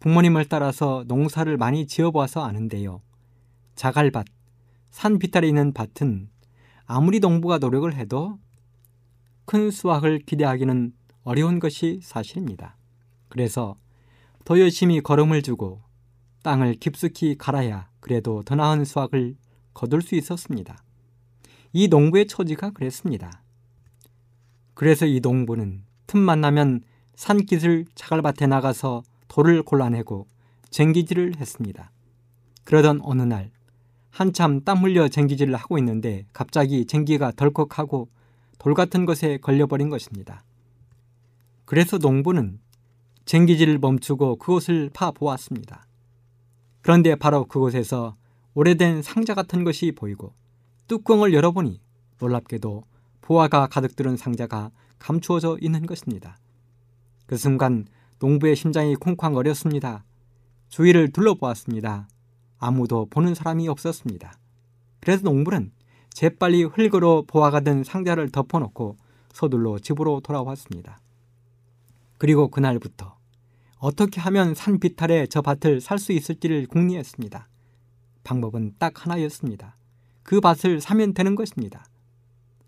부모님을 0.00 0.46
따라서 0.48 1.04
농사를 1.06 1.56
많이 1.56 1.86
지어봐서 1.86 2.42
아는데요. 2.42 3.00
자갈밭, 3.76 4.26
산 4.90 5.18
비탈에 5.18 5.46
있는 5.46 5.72
밭은 5.72 6.28
아무리 6.86 7.20
농부가 7.20 7.58
노력을 7.58 7.92
해도 7.94 8.38
큰 9.44 9.70
수확을 9.70 10.18
기대하기는 10.20 10.92
어려운 11.24 11.58
것이 11.58 12.00
사실입니다. 12.02 12.76
그래서 13.28 13.76
더 14.44 14.58
열심히 14.58 15.00
걸음을 15.00 15.42
주고 15.42 15.80
땅을 16.42 16.74
깊숙이 16.74 17.36
갈아야 17.38 17.88
그래도 18.00 18.42
더 18.42 18.54
나은 18.54 18.84
수확을 18.84 19.36
거둘 19.74 20.02
수 20.02 20.14
있었습니다. 20.16 20.82
이 21.72 21.88
농부의 21.88 22.26
처지가 22.26 22.70
그랬습니다. 22.70 23.42
그래서 24.74 25.06
이 25.06 25.20
농부는 25.20 25.84
틈만 26.06 26.40
나면 26.40 26.82
산기슭 27.14 27.86
자갈밭에 27.94 28.46
나가서 28.46 29.02
돌을 29.28 29.62
골라내고 29.62 30.26
쟁기질을 30.70 31.36
했습니다. 31.36 31.90
그러던 32.64 33.00
어느 33.02 33.22
날 33.22 33.50
한참 34.10 34.62
땀 34.62 34.78
흘려 34.78 35.08
쟁기질을 35.08 35.54
하고 35.54 35.78
있는데 35.78 36.26
갑자기 36.32 36.84
쟁기가 36.84 37.32
덜컥하고 37.32 38.08
돌 38.58 38.74
같은 38.74 39.06
것에 39.06 39.38
걸려버린 39.38 39.88
것입니다. 39.88 40.44
그래서 41.64 41.98
농부는 41.98 42.60
쟁기질을 43.24 43.78
멈추고 43.78 44.36
그곳을 44.36 44.90
파보았습니다. 44.92 45.86
그런데 46.80 47.14
바로 47.14 47.44
그곳에서 47.44 48.16
오래된 48.54 49.02
상자 49.02 49.34
같은 49.34 49.64
것이 49.64 49.92
보이고 49.92 50.34
뚜껑을 50.88 51.32
열어보니 51.32 51.80
놀랍게도 52.18 52.84
보화가 53.22 53.68
가득 53.68 53.96
들은 53.96 54.16
상자가 54.16 54.70
감추어져 54.98 55.58
있는 55.60 55.86
것입니다. 55.86 56.36
그 57.26 57.36
순간 57.36 57.86
농부의 58.18 58.56
심장이 58.56 58.94
쿵쾅거렸습니다. 58.94 60.04
주위를 60.68 61.12
둘러보았습니다. 61.12 62.08
아무도 62.58 63.06
보는 63.06 63.34
사람이 63.34 63.68
없었습니다. 63.68 64.34
그래서 65.00 65.22
농부는 65.24 65.72
재빨리 66.10 66.64
흙으로 66.64 67.24
보화가 67.26 67.60
든 67.60 67.82
상자를 67.82 68.30
덮어놓고 68.30 68.96
서둘러 69.32 69.78
집으로 69.78 70.20
돌아왔습니다. 70.20 71.00
그리고 72.22 72.46
그날부터 72.46 73.18
어떻게 73.78 74.20
하면 74.20 74.54
산 74.54 74.78
비탈에 74.78 75.26
저 75.26 75.42
밭을 75.42 75.80
살 75.80 75.98
수 75.98 76.12
있을지를 76.12 76.68
궁리했습니다. 76.68 77.48
방법은 78.22 78.76
딱 78.78 79.04
하나였습니다. 79.04 79.76
그 80.22 80.40
밭을 80.40 80.80
사면 80.80 81.14
되는 81.14 81.34
것입니다. 81.34 81.84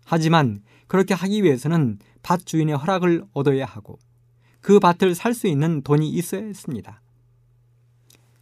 하지만 0.03 0.61
그렇게 0.87 1.13
하기 1.13 1.41
위해서는 1.41 1.99
밭 2.21 2.45
주인의 2.45 2.75
허락을 2.75 3.23
얻어야 3.31 3.63
하고 3.63 3.97
그 4.59 4.81
밭을 4.81 5.15
살 5.15 5.33
수 5.33 5.47
있는 5.47 5.83
돈이 5.83 6.09
있어야 6.09 6.43
했습니다. 6.43 7.01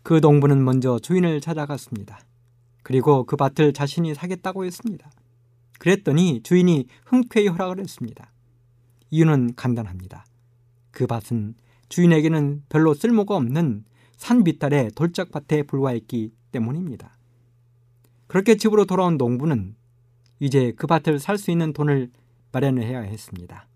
그 0.02 0.16
농부는 0.16 0.66
먼저 0.66 0.98
주인을 0.98 1.42
찾아갔습니다. 1.42 2.22
그리고 2.82 3.24
그 3.26 3.36
밭을 3.36 3.74
자신이 3.74 4.16
사겠다고 4.16 4.66
했습니다. 4.66 5.12
그랬더니 5.78 6.42
주인이 6.42 6.88
흔쾌히 7.06 7.50
허락을 7.50 7.80
했습니다. 7.80 8.32
이유는 9.12 9.54
간단합니다. 9.56 10.26
그 10.94 11.06
밭은 11.06 11.56
주인에게는 11.90 12.64
별로 12.70 12.94
쓸모가 12.94 13.36
없는 13.36 13.84
산 14.16 14.44
비탈의 14.46 14.92
돌짝밭에 14.96 15.64
불과했기 15.64 16.32
때문입니다. 16.54 17.12
그렇게 18.28 18.56
집으로 18.56 18.86
돌아온 18.86 19.18
농부는 19.18 19.76
이제 20.40 20.72
그 20.78 20.88
밭을 20.88 21.20
살 21.20 21.38
수 21.38 21.52
있는 21.52 21.74
돈을 21.74 22.10
마련해야 22.54 23.02
했습니다. 23.02 23.68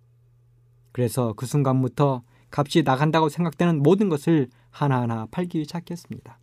그래서 0.94 1.34
그 1.34 1.46
순간부터 1.46 2.24
값이 2.50 2.84
나간다고 2.84 3.30
생각되는 3.30 3.84
모든 3.84 4.08
것을 4.10 4.48
하나하나 4.70 5.28
팔기 5.32 5.64
시작했습니다. 5.64 6.40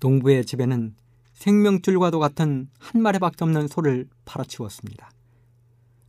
농부의 0.00 0.44
집에는 0.44 0.94
생명줄과도 1.34 2.18
같은 2.18 2.68
한 2.78 3.02
마리밖에 3.02 3.44
없는 3.44 3.68
소를 3.68 4.08
팔아치웠습니다. 4.24 5.10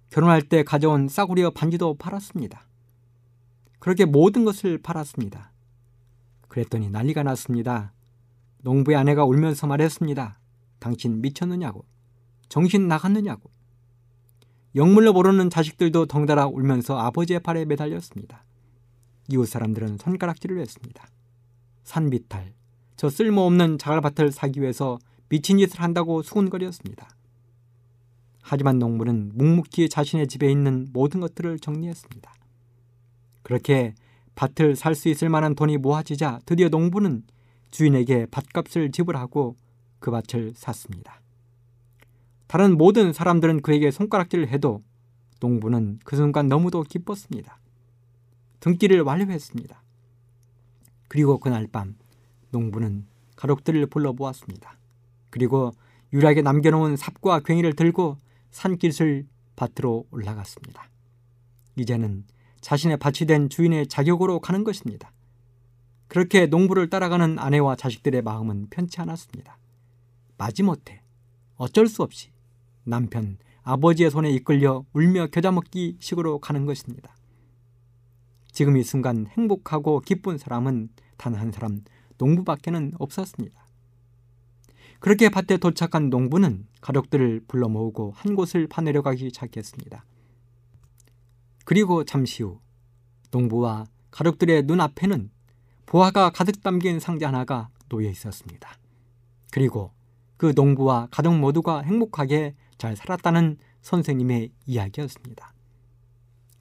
결혼할 0.09 0.41
때 0.41 0.63
가져온 0.63 1.07
싸구려 1.07 1.51
반지도 1.51 1.95
팔았습니다. 1.95 2.65
그렇게 3.85 4.03
모든 4.05 4.45
것을 4.45 4.79
팔았습니다. 4.79 5.51
그랬더니 6.47 6.89
난리가 6.89 7.21
났습니다. 7.21 7.93
농부의 8.63 8.97
아내가 8.97 9.25
울면서 9.25 9.67
말했습니다. 9.67 10.39
당신 10.79 11.21
미쳤느냐고. 11.21 11.85
정신 12.49 12.87
나갔느냐고. 12.87 13.51
영물로 14.73 15.13
모르는 15.13 15.51
자식들도 15.51 16.07
덩달아 16.07 16.47
울면서 16.47 16.97
아버지의 16.97 17.41
팔에 17.41 17.65
매달렸습니다. 17.65 18.43
이웃 19.29 19.45
사람들은 19.45 19.99
손가락질을 19.99 20.59
했습니다. 20.61 21.07
산비탈, 21.83 22.53
저 22.95 23.07
쓸모없는 23.11 23.77
자갈밭을 23.77 24.31
사기 24.31 24.61
위해서 24.61 24.97
미친 25.29 25.59
짓을 25.59 25.79
한다고 25.81 26.23
수군거렸습니다. 26.23 27.07
하지만 28.41 28.79
농부는 28.79 29.33
묵묵히 29.35 29.89
자신의 29.89 30.27
집에 30.27 30.49
있는 30.49 30.87
모든 30.91 31.19
것들을 31.19 31.59
정리했습니다. 31.59 32.33
그렇게 33.45 33.93
밭을 34.33 34.75
살 34.75 34.95
수 34.95 35.07
있을 35.07 35.29
만한 35.29 35.53
돈이 35.53 35.77
모아지자 35.77 36.39
드디어 36.47 36.67
농부는 36.67 37.23
주인에게 37.69 38.25
밭값을 38.31 38.91
지불하고 38.91 39.55
그 39.99 40.09
밭을 40.09 40.53
샀습니다. 40.55 41.21
다른 42.47 42.75
모든 42.75 43.13
사람들은 43.13 43.61
그에게 43.61 43.91
손가락질을 43.91 44.47
해도 44.47 44.81
농부는 45.41 45.99
그 46.03 46.15
순간 46.15 46.47
너무도 46.47 46.81
기뻤습니다. 46.83 47.59
등기를 48.61 49.01
완료했습니다. 49.01 49.79
그리고 51.07 51.37
그날 51.37 51.67
밤 51.71 51.95
농부는 52.49 53.05
가족들을 53.35 53.85
불러보았습니다. 53.85 54.75
그리고 55.29 55.71
유일하게 56.13 56.41
남겨놓은 56.41 56.95
삽과 56.95 57.41
괭이를 57.41 57.73
들고 57.75 58.17
산길을 58.49 59.27
밭으로 59.55 60.07
올라갔습니다. 60.09 60.89
이제는 61.75 62.25
자신의 62.65 62.97
밭이 62.97 63.27
된 63.27 63.47
주인의 63.47 63.85
자격으로 63.85 64.39
가는 64.39 64.63
것입니다. 64.63 65.11
그렇게 66.07 66.47
농부를 66.47 66.89
따라가는 66.89 67.37
아내와 67.37 67.75
자식들의 67.75 68.23
마음은 68.23 68.69
편치 68.71 68.99
않았습니다. 68.99 69.59
마지못해 70.39 71.03
어쩔 71.57 71.87
수 71.87 72.01
없이 72.01 72.31
남편, 72.83 73.37
아버지의 73.61 74.09
손에 74.09 74.31
이끌려 74.31 74.83
울며 74.93 75.27
겨자 75.27 75.51
먹기 75.51 75.97
식으로 75.99 76.39
가는 76.39 76.65
것입니다. 76.65 77.15
지금 78.51 78.77
이 78.77 78.83
순간 78.83 79.27
행복하고 79.27 79.99
기쁜 79.99 80.39
사람은 80.39 80.89
단 81.17 81.35
한 81.35 81.51
사람 81.51 81.83
농부밖에는 82.17 82.93
없었습니다. 82.97 83.63
그렇게 84.99 85.29
밭에 85.29 85.57
도착한 85.57 86.09
농부는 86.09 86.65
가족들을 86.81 87.43
불러 87.47 87.69
모으고 87.69 88.13
한 88.15 88.33
곳을 88.33 88.65
파내려 88.65 89.03
가기 89.03 89.29
시작했습니다. 89.29 90.03
그리고 91.65 92.03
잠시 92.05 92.43
후 92.43 92.59
농부와 93.31 93.85
가족들의 94.11 94.63
눈앞에는 94.63 95.29
보화가 95.85 96.29
가득 96.29 96.61
담긴 96.63 96.99
상자 96.99 97.27
하나가 97.27 97.69
놓여 97.89 98.09
있었습니다. 98.09 98.69
그리고 99.51 99.91
그 100.37 100.53
농부와 100.55 101.07
가족 101.11 101.37
모두가 101.37 101.81
행복하게 101.81 102.55
잘 102.77 102.95
살았다는 102.95 103.57
선생님의 103.81 104.51
이야기였습니다. 104.65 105.53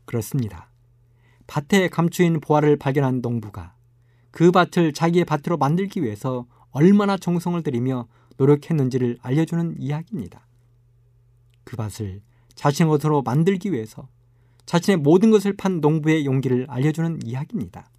그렇습니다. 0.05 0.71
밭에 1.47 1.89
감추인 1.89 2.41
보화를 2.41 2.77
발견한 2.77 3.21
농부가 3.21 3.75
그 4.31 4.51
밭을 4.51 4.93
자기의 4.93 5.25
밭으로 5.25 5.59
만들기 5.59 6.03
위해서 6.03 6.47
얼마나 6.71 7.17
정성을 7.17 7.63
들이며 7.63 8.09
노력했는지를 8.37 9.19
알려주는 9.23 9.77
이야기입니다. 9.79 10.47
그 11.65 11.77
밭을 11.77 12.23
자신의 12.55 12.91
것으로 12.91 13.23
만들기 13.23 13.73
위해서 13.73 14.09
자신의 14.67 14.99
모든 14.99 15.31
것을 15.31 15.57
판 15.57 15.81
농부의 15.81 16.25
용기를 16.27 16.67
알려주는 16.69 17.21
이야기입니다. 17.25 17.91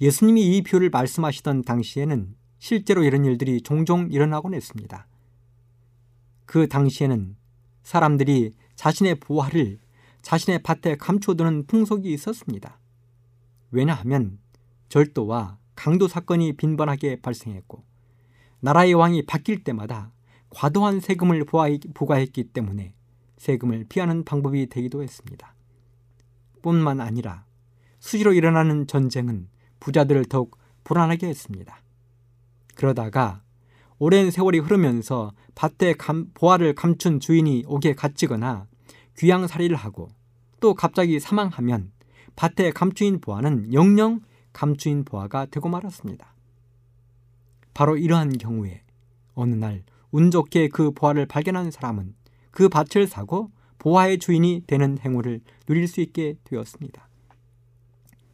예수님이 0.00 0.56
이 0.56 0.62
비유를 0.62 0.90
말씀하시던 0.90 1.62
당시에는 1.62 2.34
실제로 2.58 3.04
이런 3.04 3.24
일들이 3.24 3.62
종종 3.62 4.08
일어나곤 4.10 4.54
했습니다. 4.54 5.06
그 6.44 6.68
당시에는 6.68 7.36
사람들이 7.82 8.52
자신의 8.74 9.20
보화를 9.20 9.78
자신의 10.22 10.62
밭에 10.62 10.96
감춰두는 10.96 11.66
풍속이 11.66 12.12
있었습니다. 12.12 12.78
왜냐하면 13.70 14.38
절도와 14.88 15.58
강도 15.74 16.08
사건이 16.08 16.54
빈번하게 16.54 17.20
발생했고 17.20 17.84
나라의 18.60 18.94
왕이 18.94 19.26
바뀔 19.26 19.62
때마다 19.62 20.12
과도한 20.50 21.00
세금을 21.00 21.44
부과했기 21.94 22.44
때문에 22.52 22.94
세금을 23.36 23.86
피하는 23.88 24.24
방법이 24.24 24.68
되기도 24.68 25.02
했습니다. 25.02 25.54
뿐만 26.62 27.00
아니라 27.00 27.44
수시로 27.98 28.32
일어나는 28.32 28.86
전쟁은 28.86 29.48
부자들을 29.80 30.24
더욱 30.26 30.58
불안하게 30.84 31.28
했습니다. 31.28 31.80
그러다가 32.74 33.42
오랜 33.98 34.30
세월이 34.30 34.58
흐르면서 34.58 35.32
밭에 35.54 35.94
감, 35.94 36.30
보화를 36.34 36.74
감춘 36.74 37.20
주인이 37.20 37.64
옥에 37.66 37.94
갇히거나 37.94 38.66
귀양살이를 39.18 39.76
하고 39.76 40.08
또 40.60 40.74
갑자기 40.74 41.18
사망하면 41.18 41.92
밭에 42.36 42.72
감추인 42.72 43.20
보화는 43.20 43.72
영영 43.72 44.20
감추인 44.52 45.04
보화가 45.04 45.46
되고 45.46 45.68
말았습니다. 45.68 46.34
바로 47.72 47.96
이러한 47.96 48.38
경우에 48.38 48.82
어느 49.34 49.54
날 49.54 49.84
운 50.16 50.30
좋게 50.30 50.68
그 50.68 50.92
보화를 50.92 51.26
발견한 51.26 51.70
사람은 51.70 52.14
그 52.56 52.70
밭을 52.70 53.06
사고 53.06 53.50
보화의 53.76 54.18
주인이 54.18 54.62
되는 54.66 54.96
행운을 54.96 55.42
누릴 55.66 55.86
수 55.86 56.00
있게 56.00 56.38
되었습니다. 56.44 57.06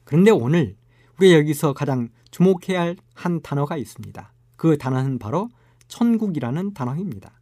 그런데 0.05 0.31
오늘 0.31 0.77
우리 1.19 1.35
여기서 1.35 1.73
가장 1.73 2.09
주목해야 2.31 2.83
할 2.83 2.97
한 3.17 3.43
단어가 3.43 3.77
있습니다. 3.77 4.33
그 4.55 4.79
단어는 4.79 5.19
바로 5.19 5.49
천국이라는 5.89 6.73
단어입니다. 6.73 7.33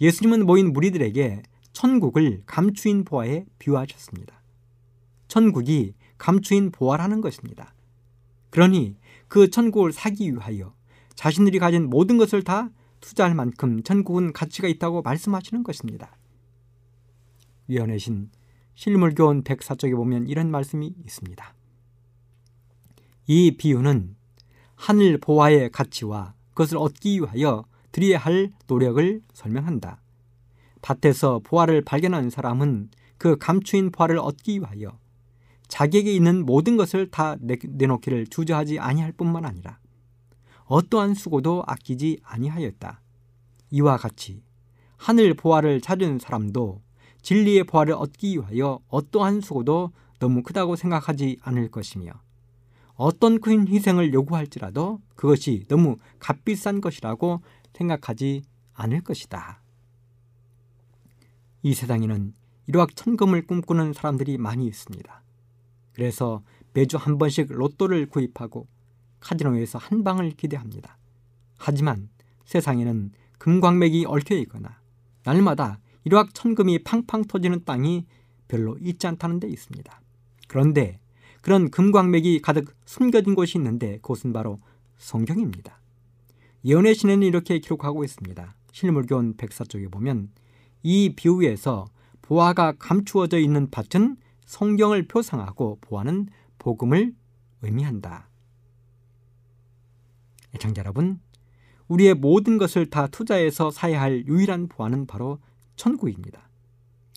예수님은 0.00 0.44
모인 0.44 0.72
무리들에게 0.72 1.44
천국을 1.72 2.42
감추인 2.46 3.04
보화에 3.04 3.46
비유하셨습니다. 3.60 4.42
천국이 5.28 5.94
감추인 6.18 6.72
보화라는 6.72 7.20
것입니다. 7.20 7.72
그러니 8.50 8.96
그 9.28 9.50
천국을 9.50 9.92
사기 9.92 10.32
위하여 10.32 10.74
자신들이 11.14 11.60
가진 11.60 11.88
모든 11.88 12.16
것을 12.16 12.42
다 12.42 12.70
투자할 13.06 13.36
만큼 13.36 13.84
천국은 13.84 14.32
가치가 14.32 14.66
있다고 14.66 15.02
말씀하시는 15.02 15.62
것입니다. 15.62 16.16
위원회 17.68 17.98
신 17.98 18.30
실물교원 18.74 19.44
104쪽에 19.44 19.94
보면 19.94 20.26
이런 20.26 20.50
말씀이 20.50 20.92
있습니다. 21.04 21.54
이 23.28 23.56
비유는 23.56 24.16
하늘 24.74 25.18
보화의 25.18 25.70
가치와 25.70 26.34
그것을 26.48 26.78
얻기 26.78 27.20
위하여 27.20 27.64
드려야 27.92 28.18
할 28.18 28.52
노력을 28.66 29.22
설명한다. 29.32 30.02
밭에서 30.82 31.40
보화를 31.44 31.82
발견한 31.82 32.28
사람은 32.28 32.90
그 33.18 33.36
감추인 33.38 33.92
보화를 33.92 34.18
얻기 34.18 34.58
위하여 34.58 34.98
자기에게 35.68 36.12
있는 36.12 36.44
모든 36.44 36.76
것을 36.76 37.12
다 37.12 37.36
내놓기를 37.40 38.26
주저하지 38.26 38.80
아니할 38.80 39.12
뿐만 39.12 39.44
아니라 39.44 39.78
어떠한 40.66 41.14
수고도 41.14 41.62
아끼지 41.66 42.20
아니하였다. 42.22 43.00
이와 43.70 43.96
같이 43.96 44.42
하늘 44.96 45.34
보화를 45.34 45.80
찾은 45.80 46.18
사람도 46.18 46.82
진리의 47.22 47.64
보화를 47.64 47.94
얻기 47.94 48.36
위하여 48.36 48.80
어떠한 48.88 49.40
수고도 49.40 49.92
너무 50.18 50.42
크다고 50.42 50.76
생각하지 50.76 51.38
않을 51.42 51.70
것이며 51.70 52.12
어떤 52.94 53.40
큰 53.40 53.68
희생을 53.68 54.14
요구할지라도 54.14 55.00
그것이 55.14 55.64
너무 55.68 55.96
값비싼 56.18 56.80
것이라고 56.80 57.42
생각하지 57.74 58.42
않을 58.74 59.02
것이다. 59.02 59.60
이 61.62 61.74
세상에는 61.74 62.32
일확천금을 62.68 63.46
꿈꾸는 63.46 63.92
사람들이 63.92 64.38
많이 64.38 64.66
있습니다. 64.66 65.22
그래서 65.92 66.42
매주 66.72 66.96
한 66.96 67.18
번씩 67.18 67.48
로또를 67.50 68.06
구입하고 68.06 68.66
카지노에서 69.26 69.78
한 69.78 70.04
방을 70.04 70.30
기대합니다. 70.32 70.96
하지만 71.58 72.08
세상에는 72.44 73.10
금광맥이 73.38 74.04
얽혀 74.06 74.36
있거나 74.36 74.80
날마다 75.24 75.80
일확천금이 76.04 76.84
팡팡 76.84 77.24
터지는 77.24 77.64
땅이 77.64 78.06
별로 78.46 78.76
있지 78.80 79.08
않다는 79.08 79.40
데 79.40 79.48
있습니다. 79.48 80.00
그런데 80.46 81.00
그런 81.42 81.70
금광맥이 81.70 82.40
가득 82.40 82.76
숨겨진 82.84 83.34
곳이 83.34 83.58
있는데 83.58 83.98
그것은 83.98 84.32
바로 84.32 84.60
성경입니다. 84.96 85.80
예언의 86.64 86.94
신에는 86.94 87.26
이렇게 87.26 87.58
기록하고 87.58 88.04
있습니다. 88.04 88.54
실물교원 88.72 89.36
104쪽에 89.36 89.90
보면 89.90 90.30
이 90.82 91.14
비유에서 91.16 91.86
보화가 92.22 92.74
감추어져 92.78 93.38
있는 93.38 93.70
밭은 93.70 94.16
성경을 94.44 95.08
표상하고 95.08 95.78
보아는 95.80 96.28
복음을 96.58 97.12
의미한다. 97.62 98.28
애청자 100.56 100.80
여러분, 100.80 101.20
우리의 101.88 102.14
모든 102.14 102.58
것을 102.58 102.90
다 102.90 103.06
투자해서 103.06 103.70
사야 103.70 104.00
할 104.00 104.26
유일한 104.26 104.68
보아는 104.68 105.06
바로 105.06 105.38
천국입니다. 105.76 106.48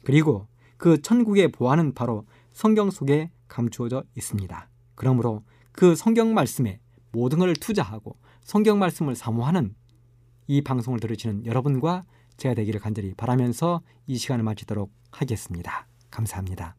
그리고 0.04 0.48
그 0.78 1.02
천국의 1.02 1.52
보아는 1.52 1.94
바로 1.94 2.26
성경 2.52 2.92
속에 2.92 3.32
감추어져 3.48 4.04
있습니다. 4.16 4.70
그러므로 4.96 5.44
그 5.72 5.96
성경 5.96 6.34
말씀에 6.34 6.80
모든 7.12 7.40
것을 7.40 7.56
투자하고 7.56 8.18
성경 8.42 8.78
말씀을 8.80 9.16
사모하는 9.16 9.74
이 10.48 10.62
방송을 10.62 11.00
들으시는 11.00 11.46
여러분과 11.46 12.04
제가 12.38 12.56
되기를 12.56 12.80
간절히 12.80 13.14
바라면서 13.14 13.82
이 14.08 14.18
시간을 14.18 14.44
마치도록 14.44 14.92
하겠습니다. 15.12 15.88
감사합니다. 16.12 16.79